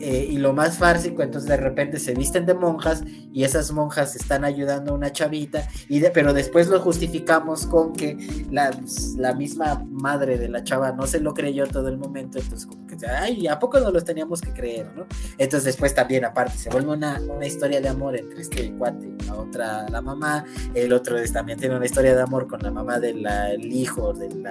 [0.00, 3.02] eh, y lo más fársico, entonces de repente se visten de monjas
[3.32, 8.16] y esas monjas están ayudando a una chavita, y pero después lo justificamos con que
[8.50, 8.70] la,
[9.16, 12.86] la, misma madre de la chava no se lo creyó todo el momento, entonces como
[12.86, 14.90] que, ay, ¿a poco no los teníamos que creer?
[15.38, 19.24] Entonces después también aparte se vuelve una, una historia de amor entre este cuate y
[19.24, 22.98] la otra, la mamá, el otro también tiene una historia de amor con la mamá
[22.98, 23.24] del
[23.72, 24.44] hijo del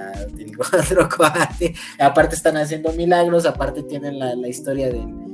[0.59, 5.31] otro cuate, aparte están haciendo milagros, aparte tienen la, la historia del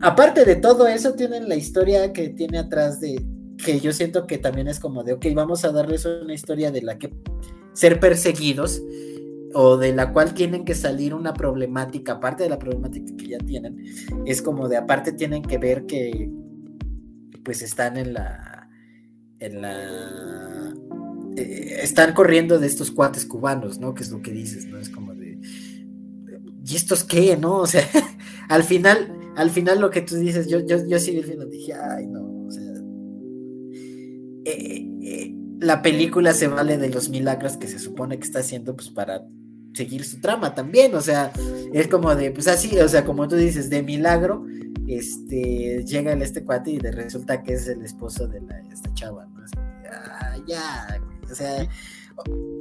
[0.00, 3.24] aparte de todo eso, tienen la historia que tiene atrás de,
[3.64, 6.82] que yo siento que también es como de, ok, vamos a darles una historia de
[6.82, 7.12] la que
[7.72, 8.82] ser perseguidos
[9.54, 13.38] o de la cual tienen que salir una problemática, aparte de la problemática que ya
[13.38, 13.84] tienen,
[14.26, 16.30] es como de aparte tienen que ver que
[17.42, 18.68] pues están en la,
[19.38, 20.74] en la,
[21.36, 23.94] eh, están corriendo de estos cuates cubanos, ¿no?
[23.94, 24.78] Que es lo que dices, ¿no?
[24.78, 25.38] Es como de,
[26.66, 27.56] ¿y estos qué, no?
[27.56, 27.88] O sea,
[28.48, 32.44] al final al final lo que tú dices, yo, yo, yo sí dije, ay, no,
[32.44, 32.72] o sea,
[34.44, 38.74] eh, eh, la película se vale de los milagros que se supone que está haciendo,
[38.74, 39.24] pues para
[39.74, 41.32] seguir su trama también, o sea,
[41.72, 44.44] es como de, pues así, o sea, como tú dices, de milagro,
[44.88, 49.24] este, llega el este cuate y resulta que es el esposo de la, esta chava,
[49.26, 49.44] ¿no?
[49.88, 51.68] ah, ya, o sea,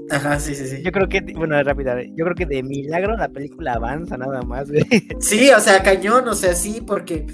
[0.09, 0.81] Ajá, sí, sí, sí.
[0.83, 4.69] Yo creo que, bueno, rápida, yo creo que de milagro la película avanza nada más,
[4.69, 4.85] güey.
[5.19, 7.25] Sí, o sea, cañón, o sea, sí, porque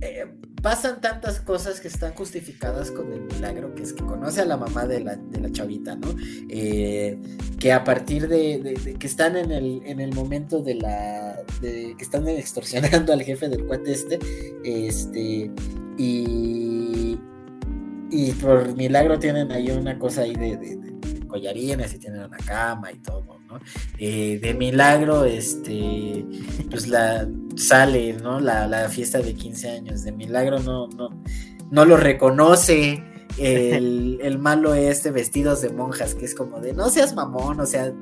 [0.00, 0.26] eh,
[0.62, 4.56] pasan tantas cosas que están justificadas con el milagro, que es que conoce a la
[4.56, 6.14] mamá de la, de la chavita, ¿no?
[6.48, 7.18] Eh,
[7.58, 12.04] que a partir de, que están en el, en el momento de la, de que
[12.04, 14.18] están extorsionando al jefe del cuate este,
[14.64, 15.50] este,
[15.98, 17.18] y,
[18.10, 20.83] y por milagro tienen ahí una cosa ahí de
[21.34, 23.58] collarines y tienen una cama y todo, ¿no?
[23.98, 26.24] De milagro, este,
[26.70, 28.38] pues la sale, ¿no?
[28.38, 31.08] La, fiesta de 15 años, de milagro no, no,
[31.70, 33.02] no lo reconoce.
[33.36, 37.66] El, el malo este vestidos de monjas, que es como de no seas mamón, o
[37.66, 37.92] sea,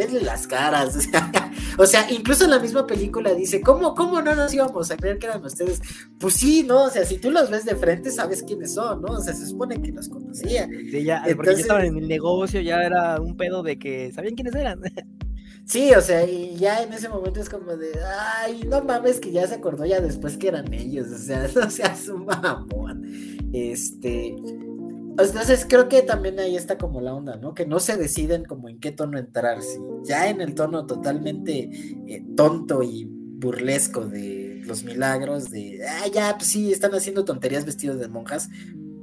[0.00, 0.96] verle las caras.
[1.78, 5.18] O sea, incluso en la misma película dice, ¿cómo, ¿cómo no nos íbamos a creer
[5.18, 5.80] que eran ustedes?
[6.18, 6.84] Pues sí, ¿no?
[6.84, 9.14] O sea, si tú los ves de frente, sabes quiénes son, ¿no?
[9.14, 10.66] O sea, se supone que los conocía.
[10.66, 14.34] Sí, ya, porque ya estaban en el negocio, ya era un pedo de que sabían
[14.34, 14.80] quiénes eran.
[15.66, 17.92] Sí, o sea, y ya en ese momento es como de,
[18.38, 21.70] ay, no mames, que ya se acordó ya después que eran ellos, o sea, no
[21.70, 23.04] seas un mamón.
[23.52, 24.34] Este,
[25.18, 27.54] entonces creo que también ahí está como la onda, ¿no?
[27.54, 31.70] Que no se deciden como en qué tono entrar, si ya en el tono totalmente
[32.06, 37.64] eh, tonto y burlesco de los milagros, de, ah, ya, pues sí, están haciendo tonterías
[37.64, 38.48] vestidos de monjas,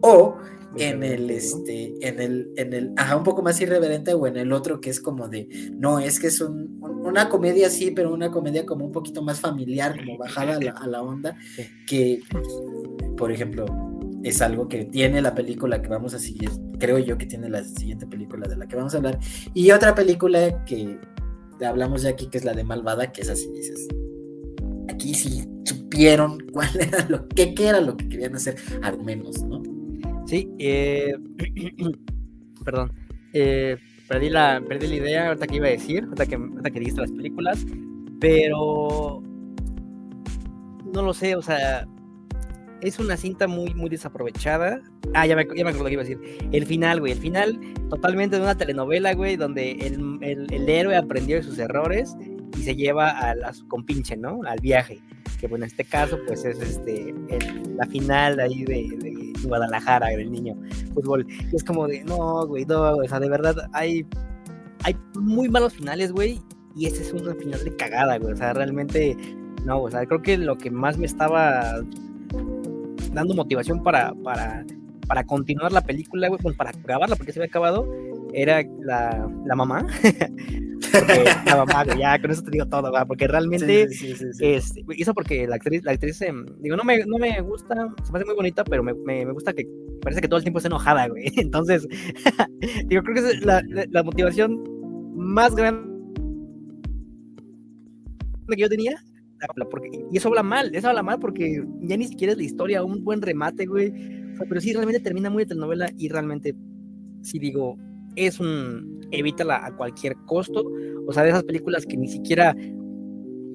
[0.01, 0.37] o
[0.77, 4.53] en el, este, en el, en el, ajá, un poco más irreverente, o en el
[4.53, 8.65] otro que es como de, no, es que es una comedia sí, pero una comedia
[8.65, 11.35] como un poquito más familiar, como bajada a la, a la onda,
[11.87, 12.21] que,
[13.17, 13.65] por ejemplo,
[14.23, 16.49] es algo que tiene la película que vamos a seguir,
[16.79, 19.19] creo yo que tiene la siguiente película de la que vamos a hablar,
[19.53, 20.99] y otra película que
[21.65, 23.87] hablamos de aquí, que es la de Malvada, que es así, dices,
[24.89, 29.61] aquí sí supieron cuál era lo que era lo que querían hacer, al menos, ¿no?
[30.25, 31.15] Sí, eh,
[32.65, 32.91] perdón,
[33.33, 33.77] eh,
[34.07, 37.01] perdí, la, perdí la idea ahorita que iba a decir, ahorita que, ahorita que dijiste
[37.01, 37.65] las películas,
[38.19, 39.21] pero
[40.93, 41.87] no lo sé, o sea,
[42.81, 44.81] es una cinta muy, muy desaprovechada.
[45.13, 46.19] Ah, ya me, ya me acuerdo lo que iba a decir.
[46.51, 47.13] El final, güey.
[47.13, 47.59] El final
[47.89, 52.15] totalmente de una telenovela, güey, donde el, el, el héroe aprendió de sus errores
[52.57, 54.41] y se lleva a, su compinche, ¿no?
[54.45, 54.99] Al viaje.
[55.39, 57.13] Que bueno, en este caso, pues es este
[57.75, 60.55] la final ahí de, de Guadalajara, del niño
[60.93, 61.27] fútbol.
[61.29, 64.05] Y es como de, no, güey, no, o sea, de verdad, hay,
[64.83, 66.41] hay muy malos finales, güey.
[66.75, 68.33] Y ese es un final de cagada, güey.
[68.33, 69.15] O sea, realmente,
[69.65, 71.81] no, o sea, creo que lo que más me estaba
[73.11, 74.65] dando motivación para, para,
[75.07, 77.87] para continuar la película, güey, pues para grabarla porque se había acabado,
[78.33, 79.85] era la, la mamá.
[80.91, 83.07] porque la mamá, güey, ya con eso te digo todo, ¿verdad?
[83.07, 86.83] porque realmente, Sí, sí, sí, este, eso porque la actriz, la actriz, em, digo, no
[86.83, 89.67] me, no me gusta, se me hace muy bonita, pero me, me, me gusta que
[90.01, 91.25] parece que todo el tiempo está enojada, güey.
[91.37, 91.87] Entonces,
[92.87, 94.63] digo, creo que es la, la, la motivación
[95.15, 95.87] más grande
[98.49, 98.97] que yo tenía
[99.69, 102.83] porque, y eso habla mal, eso habla mal porque ya ni siquiera es la historia,
[102.83, 103.89] un buen remate, güey.
[104.33, 106.55] O sea, pero sí, realmente termina muy de telenovela y realmente,
[107.21, 107.77] sí digo,
[108.15, 108.99] es un.
[109.11, 110.71] evítala a cualquier costo.
[111.07, 112.55] O sea, de esas películas que ni siquiera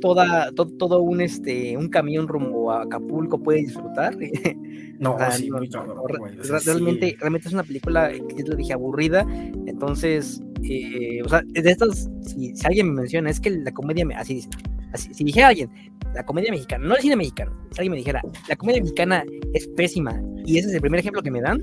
[0.01, 4.17] toda, to, todo un, este, un camión rumbo a Acapulco puede disfrutar.
[4.99, 7.17] No, sí, no, muy no, cabrón, re- güey, o sea, realmente, sí.
[7.19, 9.27] realmente es una película que lo dije aburrida.
[9.67, 14.07] Entonces, eh, o sea, de estas, si, si alguien me menciona, es que la comedia,
[14.07, 14.49] me, así dice,
[14.93, 15.71] así, si dijera alguien,
[16.15, 19.25] la comedia mexicana, no el cine mexicano, si alguien me dijera, la comedia mexicana
[19.55, 21.61] es pésima y ese es el primer ejemplo que me dan,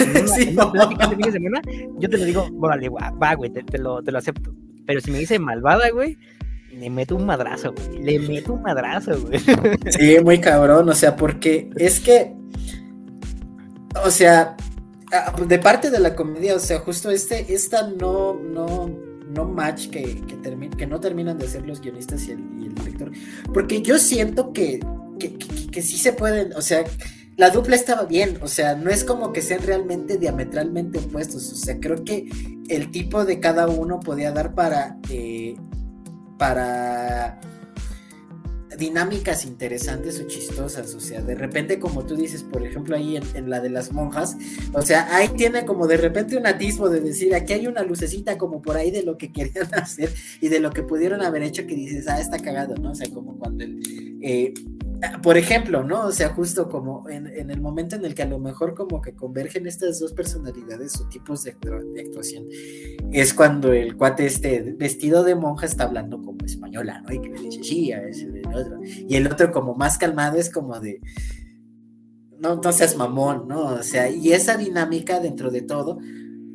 [0.00, 0.72] en una, Sí, en una no.
[0.72, 1.62] plática de fin de semana,
[1.98, 4.54] yo te lo digo, órale, va, güey, te, te lo, te lo acepto.
[4.86, 6.16] Pero si me dice malvada, güey,
[6.72, 8.02] le meto un madrazo, güey.
[8.02, 9.40] Le meto un madrazo, güey.
[9.90, 12.32] Sí, muy cabrón, o sea, porque es que,
[14.04, 14.56] o sea,
[15.12, 18.90] ah, de parte de la comedia, o sea, justo este, esta no, no,
[19.28, 23.10] no match que, que, que no terminan de hacer los guionistas y el, director,
[23.52, 24.80] porque yo siento que,
[25.18, 26.84] que, que- que sí se pueden, o sea,
[27.36, 31.56] la dupla estaba bien, o sea, no es como que sean realmente diametralmente opuestos, o
[31.56, 32.28] sea, creo que
[32.68, 35.56] el tipo de cada uno podía dar para, eh,
[36.38, 37.40] para
[38.78, 43.50] dinámicas interesantes o chistosas, o sea, de repente como tú dices, por ejemplo, ahí en,
[43.50, 44.36] la de las monjas,
[44.72, 48.38] o sea, ahí tiene como de repente un atisbo de decir, aquí hay una lucecita
[48.38, 51.66] como por ahí de lo que querían hacer y de lo que pudieron haber hecho
[51.66, 52.92] que dices, ah, está cagado, ¿no?
[52.92, 53.80] O sea, como cuando el...
[54.22, 54.54] Eh,
[55.22, 56.06] por ejemplo, ¿no?
[56.06, 59.00] O sea, justo como en, en, el momento en el que a lo mejor como
[59.00, 62.46] que convergen estas dos personalidades o tipos de, de, actuación,
[63.12, 67.12] es cuando el cuate este vestido de monja está hablando como española, ¿no?
[67.12, 68.80] Y que le dice, sí, a ese, el otro.
[68.82, 71.00] Y el otro como más calmado es como de,
[72.38, 73.64] no, no seas mamón, ¿no?
[73.64, 75.98] O sea, y esa dinámica dentro de todo,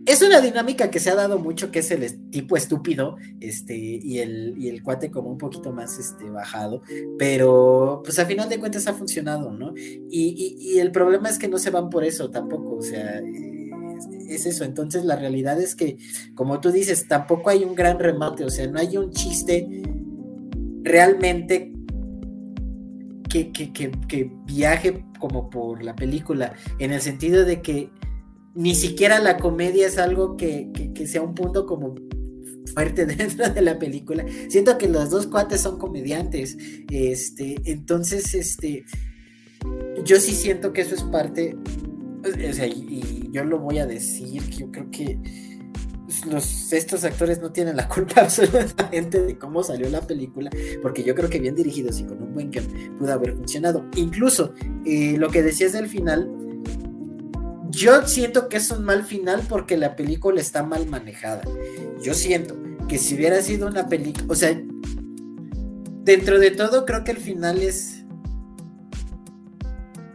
[0.06, 4.20] es una dinámica que se ha dado mucho, que es el tipo estúpido, este, y
[4.20, 6.82] el, y el cuate como un poquito más este, bajado,
[7.20, 9.74] pero pues a final de cuentas ha funcionado, ¿no?
[9.76, 14.08] Y, y, el problema es que no se van por eso tampoco, o sea, es,
[14.28, 15.98] es, eso, entonces la realidad es que,
[16.34, 19.84] como tú dices, tampoco hay un gran remate, o sea, no hay un chiste
[20.84, 21.74] realmente
[23.30, 27.92] que, que, que, que viaje como por la película, en el sentido de que
[28.54, 31.96] ni siquiera la comedia es algo que, que, sea un punto como
[32.74, 34.26] fuerte dentro de la película.
[34.50, 36.58] Siento que los dos cuates son comediantes.
[36.90, 38.86] Este, entonces, este,
[40.04, 41.56] yo sí siento que eso es parte.
[42.24, 45.18] O sea, y, yo lo voy a decir, que yo creo que
[46.72, 51.30] estos actores no tienen la culpa absolutamente de cómo salió la película, porque yo creo
[51.30, 52.66] que bien dirigidos y con un buen guion
[52.98, 53.86] pudo haber funcionado.
[53.96, 54.54] Incluso
[54.86, 56.30] eh, lo que decías del final,
[57.71, 61.43] yo siento que es un mal final porque la película está mal manejada.
[62.01, 62.55] Yo siento
[62.88, 64.62] que si hubiera sido una película, o sea,
[66.03, 68.01] dentro de todo creo que el final es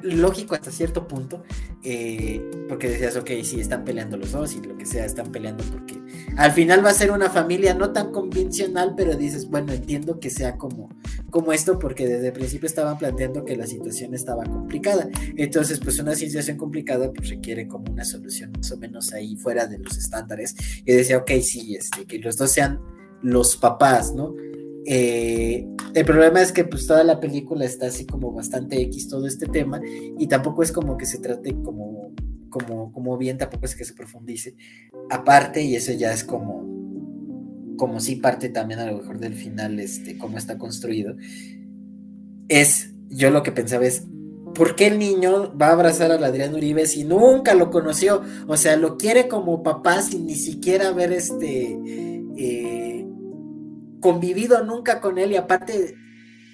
[0.07, 1.43] lógico hasta cierto punto,
[1.83, 5.65] eh, porque decías, ok, sí, están peleando los dos y lo que sea, están peleando
[5.65, 6.01] porque
[6.37, 10.31] al final va a ser una familia no tan convencional, pero dices, bueno, entiendo que
[10.31, 10.89] sea como,
[11.31, 15.09] como esto, porque desde el principio estaban planteando que la situación estaba complicada.
[15.37, 19.67] Entonces, pues una situación complicada pues requiere como una solución más o menos ahí fuera
[19.67, 20.55] de los estándares.
[20.85, 22.81] Y decía, ok, sí, este, que los dos sean
[23.23, 24.35] los papás, ¿no?
[24.89, 29.27] Eh, el problema es que pues toda la película está así como bastante X todo
[29.27, 32.13] este tema y tampoco es como que se trate como,
[32.51, 34.55] como, como bien, tampoco es que se profundice.
[35.11, 36.65] Aparte, y eso ya es como,
[37.77, 41.17] como si parte también a lo mejor del final, este, cómo está construido,
[42.49, 44.05] es, yo lo que pensaba es,
[44.55, 48.23] ¿por qué el niño va a abrazar al Adrián Uribe si nunca lo conoció?
[48.47, 52.06] O sea, lo quiere como papá sin ni siquiera haber este...
[54.07, 55.97] Eh, convivido nunca con él y aparte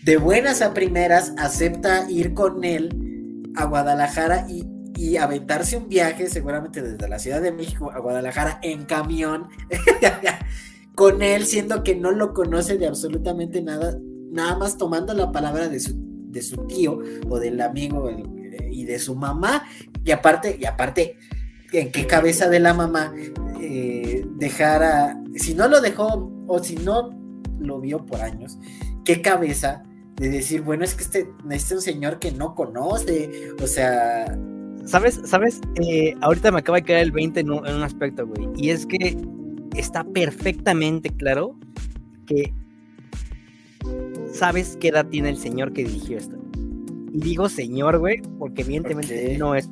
[0.04, 4.64] de buenas a primeras acepta ir con él a Guadalajara y,
[4.96, 9.48] y aventarse un viaje, seguramente desde la Ciudad de México a Guadalajara en camión,
[10.94, 13.98] con él, siendo que no lo conoce de absolutamente nada,
[14.30, 16.98] nada más tomando la palabra de su, de su tío
[17.28, 18.10] o del amigo
[18.70, 19.64] y de su mamá,
[20.04, 21.18] y aparte, y aparte,
[21.72, 23.14] en qué cabeza de la mamá
[23.60, 27.21] eh, dejara, si no lo dejó o si no
[27.62, 28.58] lo vio por años,
[29.04, 29.84] qué cabeza
[30.16, 34.38] de decir, bueno, es que este, este es un señor que no conoce, o sea...
[34.84, 35.20] ¿Sabes?
[35.24, 35.60] ¿Sabes?
[35.80, 38.70] Eh, ahorita me acaba de caer el 20 en un, en un aspecto, güey, y
[38.70, 39.16] es que
[39.76, 41.56] está perfectamente claro
[42.26, 42.52] que
[44.32, 46.36] sabes qué edad tiene el señor que dirigió esto.
[47.12, 49.68] Y digo señor, güey, porque evidentemente no es.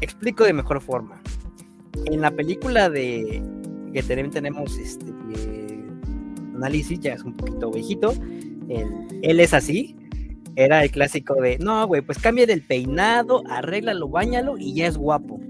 [0.00, 1.20] Explico de mejor forma.
[2.06, 3.42] En la película de
[3.94, 5.06] que tenemos este
[6.54, 8.12] análisis, ya es un poquito viejito.
[8.68, 9.96] él es así.
[10.56, 14.96] Era el clásico de, no, güey, pues cambia el peinado, arréglalo, bañalo y ya es
[14.96, 15.40] guapo.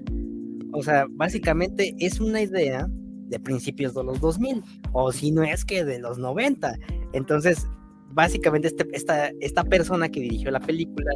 [0.72, 5.64] O sea, básicamente es una idea de principios de los 2000, o si no es
[5.64, 6.74] que de los 90.
[7.12, 7.66] Entonces,
[8.12, 11.10] básicamente este, esta, esta persona que dirigió la película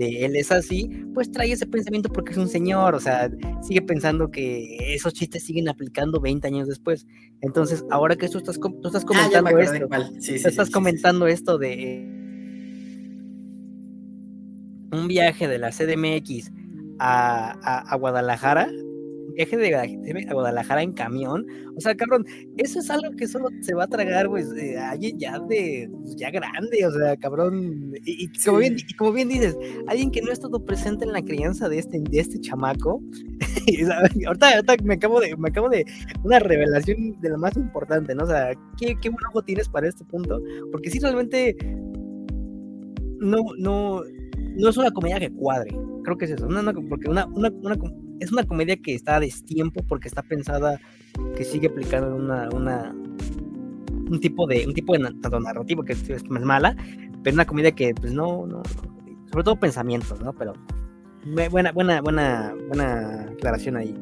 [0.00, 3.30] de él es así, pues trae ese pensamiento porque es un señor, o sea,
[3.62, 7.06] sigue pensando que esos chistes siguen aplicando 20 años después.
[7.42, 9.88] Entonces, ahora que tú estás, tú estás comentando esto,
[10.18, 12.08] estás comentando esto de
[14.92, 16.50] un viaje de la CDMX
[16.98, 18.70] a, a Guadalajara,
[19.32, 19.74] viaje de,
[20.28, 21.46] a Guadalajara en camión.
[21.76, 22.26] O sea, cabrón,
[22.56, 24.48] eso es algo que solo se va a tragar, pues,
[24.82, 27.92] alguien ya de, pues, ya grande, o sea, cabrón.
[28.04, 29.56] Y, como, bien, y como bien dices,
[29.86, 33.02] alguien que no ha estado presente en la crianza de este, de este chamaco.
[34.26, 35.84] ahorita, ahorita, me acabo de, me acabo de
[36.24, 38.24] una revelación de lo más importante, ¿no?
[38.24, 40.40] O sea, ¿qué, qué buen ojo tienes para este punto?
[40.70, 41.56] Porque si realmente
[43.20, 44.02] no, no,
[44.56, 45.70] no es una comedia que cuadre.
[46.02, 46.48] Creo que es eso.
[46.88, 47.76] porque una, una, una,
[48.20, 50.80] es una comedia que está a destiempo porque está pensada
[51.36, 52.94] que sigue aplicando una, una
[54.10, 56.76] un tipo de un tipo de tanto narrativo que es, más mala,
[57.22, 58.62] pero una comedia que pues no, no,
[59.30, 60.32] sobre todo pensamientos, ¿no?
[60.32, 60.52] Pero
[61.50, 63.94] buena, buena, buena, buena aclaración ahí.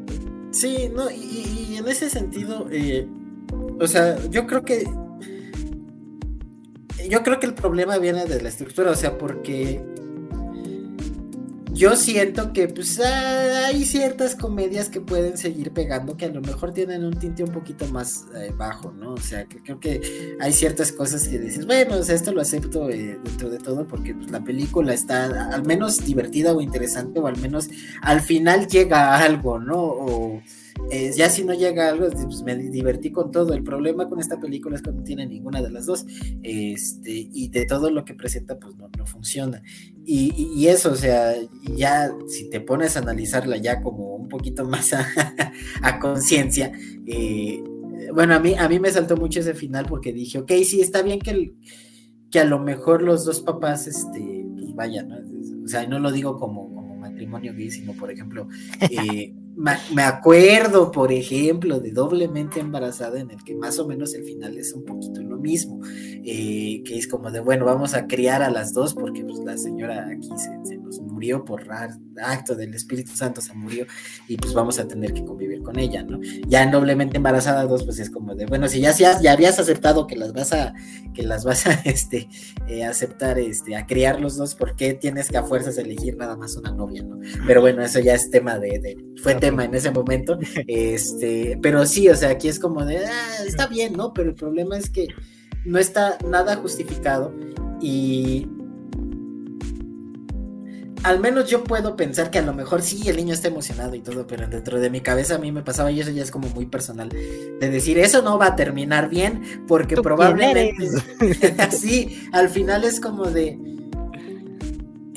[0.50, 3.06] Sí, no, y, en ese sentido, eh,
[3.80, 4.84] o sea, yo creo que
[7.08, 9.80] yo creo que el problema viene de la estructura, o sea, porque
[11.78, 16.72] yo siento que pues hay ciertas comedias que pueden seguir pegando que a lo mejor
[16.74, 19.12] tienen un tinte un poquito más eh, bajo, ¿no?
[19.12, 23.20] O sea, que creo que hay ciertas cosas que dices, bueno, esto lo acepto eh,
[23.22, 27.38] dentro de todo porque pues, la película está al menos divertida o interesante o al
[27.38, 27.68] menos
[28.02, 29.78] al final llega a algo, ¿no?
[29.78, 30.42] O
[30.90, 33.52] eh, ya si no llega algo, pues me divertí con todo.
[33.52, 36.06] El problema con esta película es que no tiene ninguna de las dos.
[36.42, 39.62] Este, y de todo lo que presenta, pues no, no funciona.
[40.04, 41.34] Y, eso, o sea,
[41.76, 46.72] ya si te pones a analizarla ya como un poquito más a, conciencia,
[47.06, 47.62] eh,
[48.14, 51.02] bueno, a mí, a mí me saltó mucho ese final porque dije, ok, sí, está
[51.02, 51.52] bien que,
[52.30, 55.16] que a lo mejor los dos papás, este, pues vayan, ¿no?
[55.64, 58.48] O sea, no lo digo como, como matrimonio gay, sino por ejemplo,
[58.90, 64.22] eh, me acuerdo, por ejemplo, de doblemente embarazada, en el que más o menos el
[64.22, 68.40] final es un poquito lo mismo, eh, que es como de, bueno, vamos a criar
[68.42, 71.66] a las dos porque pues, la señora aquí se, nos murió por
[72.22, 73.86] acto del Espíritu Santo, se murió
[74.28, 76.20] y pues vamos a tener que convivir con ella, ¿no?
[76.46, 79.58] Ya en doblemente embarazada dos, pues es como de, bueno, si ya, ya, ya habías
[79.58, 80.72] aceptado que las vas a,
[81.14, 82.28] que las vas a, este,
[82.68, 86.36] eh, aceptar, este, a criar los dos, ¿por qué tienes que a fuerzas elegir nada
[86.36, 87.18] más una novia, ¿no?
[87.44, 90.38] Pero bueno, eso ya es tema de, de fue tema en ese momento.
[90.66, 94.12] Este, pero sí, o sea, aquí es como de, ah, está bien, ¿no?
[94.12, 95.08] Pero el problema es que
[95.64, 97.32] no está nada justificado
[97.80, 98.46] y
[101.02, 104.00] al menos yo puedo pensar que a lo mejor sí el niño está emocionado y
[104.00, 106.48] todo, pero dentro de mi cabeza a mí me pasaba y eso ya es como
[106.48, 110.74] muy personal de decir eso no va a terminar bien porque probablemente
[111.58, 113.77] así al final es como de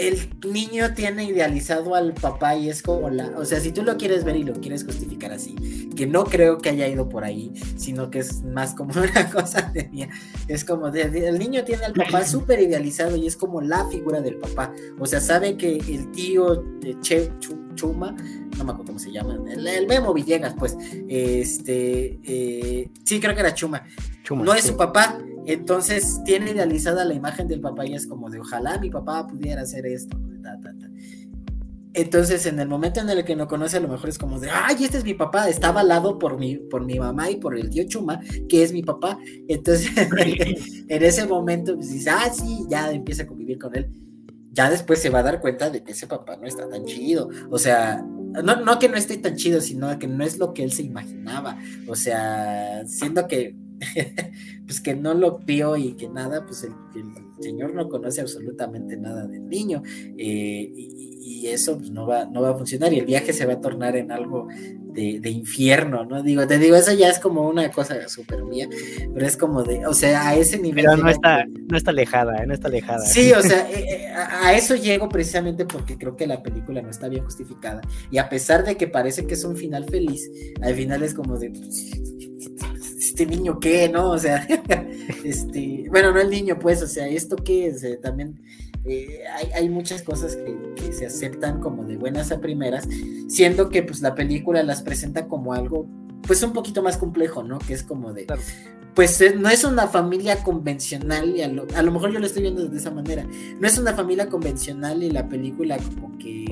[0.01, 3.97] el niño tiene idealizado al papá y es como la, o sea, si tú lo
[3.97, 7.53] quieres ver y lo quieres justificar así, que no creo que haya ido por ahí,
[7.77, 10.09] sino que es más como una cosa de mía,
[10.47, 14.21] es como de, el niño tiene al papá súper idealizado y es como la figura
[14.21, 17.31] del papá, o sea, sabe que el tío de Che
[17.75, 18.15] Chuma,
[18.57, 20.77] no me acuerdo cómo se llama, el, Memo Villegas, pues,
[21.07, 23.83] este, eh, sí, creo que era Chuma,
[24.23, 28.29] Chuma no es su papá, entonces tiene idealizada la imagen del papá y es como
[28.29, 30.17] de ojalá mi papá pudiera hacer esto.
[31.93, 34.49] Entonces, en el momento en el que no conoce, a lo mejor es como de,
[34.49, 37.69] ay, este es mi papá, está avalado por mi, por mi mamá y por el
[37.69, 39.19] tío Chuma, que es mi papá.
[39.49, 39.91] Entonces,
[40.87, 43.91] en ese momento, pues dice, ah, sí, ya empieza a convivir con él.
[44.53, 47.29] ya después se va a dar cuenta de que ese papá no está tan chido.
[47.49, 50.63] O sea, no, no que no esté tan chido, sino que no es lo que
[50.63, 51.57] él se imaginaba.
[51.87, 53.55] O sea, siendo que
[54.65, 56.73] pues que no lo vio y que nada, pues el,
[57.39, 59.81] señor no conoce absolutamente nada del niño
[60.17, 61.01] eh, y,
[61.47, 63.95] eso pues, no va, no va a funcionar y el viaje se va a tornar
[63.95, 64.47] en algo
[64.93, 66.21] de, infierno, ¿no?
[66.21, 68.69] Digo, te digo, eso ya es como una cosa súper mía,
[69.11, 70.85] pero es como de, o sea, a ese nivel...
[70.85, 72.45] Pero no está, no está alejada, ¿eh?
[72.45, 73.03] no está alejada.
[73.05, 76.91] Sí, o sea, eh, a, a, eso llego precisamente porque creo que la película no
[76.91, 80.29] está bien justificada y a pesar de que parece que es un final feliz,
[80.61, 81.49] al final es como de
[83.21, 84.11] este niño qué, ¿no?
[84.11, 84.47] O sea,
[85.23, 88.41] este, bueno, no el niño, pues, o sea, ¿esto qué también
[88.85, 89.19] eh,
[89.53, 92.87] hay, muchas cosas que, se aceptan como de buenas a primeras,
[93.27, 95.87] siendo que pues la película las presenta como algo,
[96.25, 97.59] pues un poquito más complejo, ¿no?
[97.59, 98.25] Que es como de...
[98.95, 102.25] Pues eh, no es una familia convencional, y a lo, a lo mejor yo lo
[102.25, 103.25] estoy viendo de esa manera.
[103.59, 106.45] No es una familia convencional y la película como que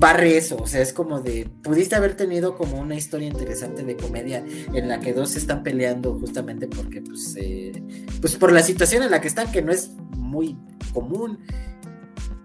[0.00, 3.96] barre eso, o sea, es como de, pudiste haber tenido como una historia interesante de
[3.96, 4.42] comedia
[4.72, 7.72] en la que dos se están peleando justamente porque, pues, eh,
[8.20, 10.56] pues por la situación en la que están, que no es muy
[10.94, 11.38] común,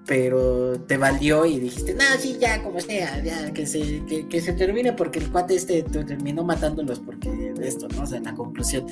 [0.05, 4.53] pero te valió y dijiste, no, sí, ya, como sea, ya, que se, que, se
[4.53, 8.03] termine porque el cuate este terminó matándolos porque de esto, ¿no?
[8.03, 8.85] O sea, en la conclusión.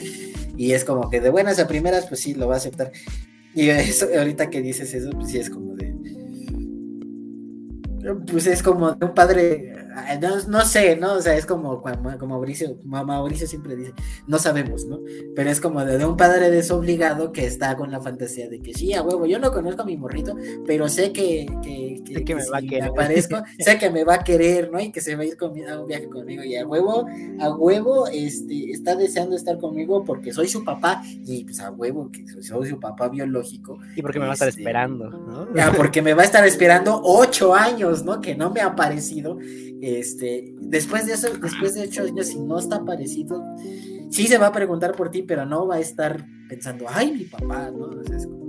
[0.58, 2.92] Y es como que de buenas a primeras, pues sí, lo va a aceptar.
[3.54, 5.93] Y eso, ahorita que dices eso, pues sí es como de,
[8.30, 9.83] pues es como de un padre,
[10.48, 11.14] no, sé, ¿no?
[11.14, 13.94] O sea, es como, como Mauricio, Mauricio siempre dice,
[14.28, 15.00] no sabemos, ¿no?
[15.36, 18.94] Pero es como de, un padre desobligado que está con la fantasía de que sí,
[18.94, 20.36] a huevo, yo no conozco a mi morrito,
[20.66, 22.84] pero sé que, que, me va a querer.
[22.84, 24.80] aparezco, sé que me va a querer, ¿no?
[24.80, 26.44] Y que se va a ir a un viaje conmigo.
[26.44, 27.06] Y a huevo,
[27.40, 32.10] a huevo, este, está deseando estar conmigo porque soy su papá y pues a huevo
[32.12, 33.80] que soy su papá biológico.
[33.96, 35.48] Y porque me va a estar este, esperando, ¿no?
[35.76, 38.22] porque me va a estar esperando ocho años ¿no?
[38.22, 39.38] Que no me ha aparecido.
[39.86, 43.44] Este, después de eso, después de ocho años, si no está aparecido,
[44.10, 47.26] sí se va a preguntar por ti, pero no va a estar pensando, ay, mi
[47.26, 47.88] papá, ¿no?
[47.88, 48.44] O sea, es como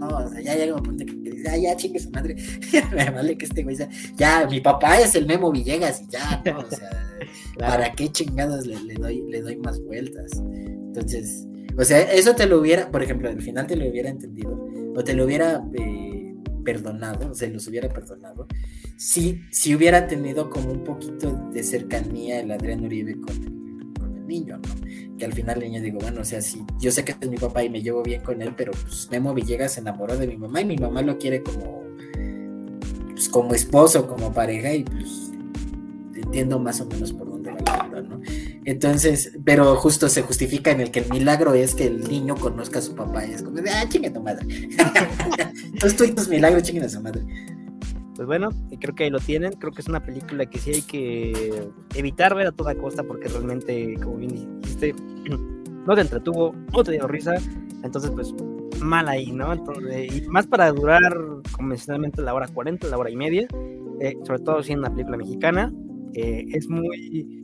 [0.00, 2.34] no, o sea, ya llega un punto que dice, ah, ya chingue su madre,
[2.92, 6.42] me vale que este güey sea, ya, mi papá es el Memo Villegas y ya,
[6.44, 6.58] ¿no?
[6.58, 6.90] O sea,
[7.58, 10.32] ¿para qué chingados le, doy, le doy más vueltas?
[10.32, 11.46] Entonces,
[11.78, 15.04] o sea, eso te lo hubiera, por ejemplo, al final te lo hubiera entendido, o
[15.04, 16.34] te lo hubiera eh,
[16.64, 18.48] perdonado, o sea, los hubiera perdonado,
[19.00, 24.26] si, si hubiera tenido como un poquito de cercanía el Adrián Uribe con el, el
[24.26, 25.16] niño, ¿no?
[25.16, 27.38] Que al final el niño digo, bueno, o sea, si yo sé que es mi
[27.38, 30.36] papá y me llevo bien con él, pero pues Memo Villegas se enamoró de mi
[30.36, 31.82] mamá y mi mamá lo quiere como,
[33.12, 35.32] pues, como esposo, como pareja y pues
[36.14, 38.20] entiendo más o menos por dónde va la ¿no?
[38.66, 42.80] Entonces, pero justo se justifica en el que el milagro es que el niño conozca
[42.80, 44.46] a su papá y es como de, ah, chinga tu madre.
[45.72, 47.22] Entonces tú y tus milagros chinguen a su madre.
[48.16, 48.50] Pues bueno,
[48.80, 49.52] creo que ahí lo tienen.
[49.52, 53.28] Creo que es una película que sí hay que evitar ver a toda costa porque
[53.28, 54.94] realmente, como bien dijiste,
[55.86, 57.34] no te entretuvo, no te dio risa.
[57.82, 58.34] Entonces, pues
[58.80, 59.52] mal ahí, ¿no?
[59.52, 61.12] Entonces, y más para durar
[61.52, 63.46] convencionalmente la hora 40, la hora y media,
[64.00, 65.72] eh, sobre todo siendo una película mexicana,
[66.14, 67.40] eh, es muy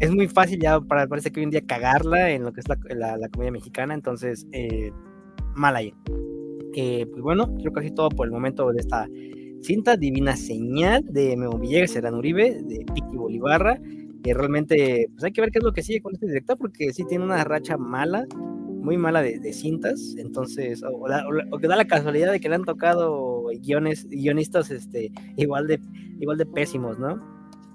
[0.00, 2.68] es muy fácil ya para parece que hoy en día cagarla en lo que es
[2.68, 4.92] la, la, comedia mexicana, entonces eh,
[5.54, 5.94] mal ahí.
[6.74, 9.08] Eh, pues bueno, creo que así todo por el momento de esta
[9.62, 13.80] cinta, Divina Señal de Memo Villegas, Serán Uribe, de Piki Bolivarra,
[14.22, 16.92] que realmente pues hay que ver qué es lo que sigue con este director, porque
[16.92, 18.26] sí tiene una racha mala,
[18.86, 23.44] muy mala de, cintas, entonces, o, que da la casualidad de que le han tocado
[23.60, 25.80] guiones, guionistas este, igual, de,
[26.20, 27.20] igual de pésimos, ¿no?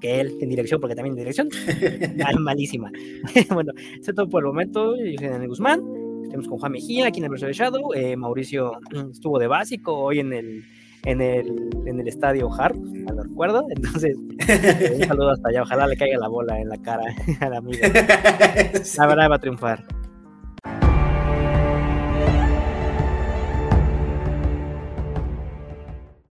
[0.02, 1.50] que él en dirección, porque también en dirección,
[2.40, 2.92] malísima.
[3.54, 4.96] bueno, eso es todo por el momento.
[4.98, 5.82] Yo soy Daniel Guzmán,
[6.24, 7.94] estamos con Juan Mejía aquí en el verso de Shadow.
[7.94, 8.74] Eh, Mauricio
[9.12, 10.64] estuvo de básico hoy en el,
[11.06, 13.66] en el, en el estadio Hart, no lo recuerdo.
[13.76, 14.16] Entonces,
[14.99, 15.64] un saludo hasta allá.
[15.64, 17.04] Ojalá le caiga la bola en la cara
[17.39, 17.80] al amigo.
[18.97, 19.84] La verdad va a triunfar.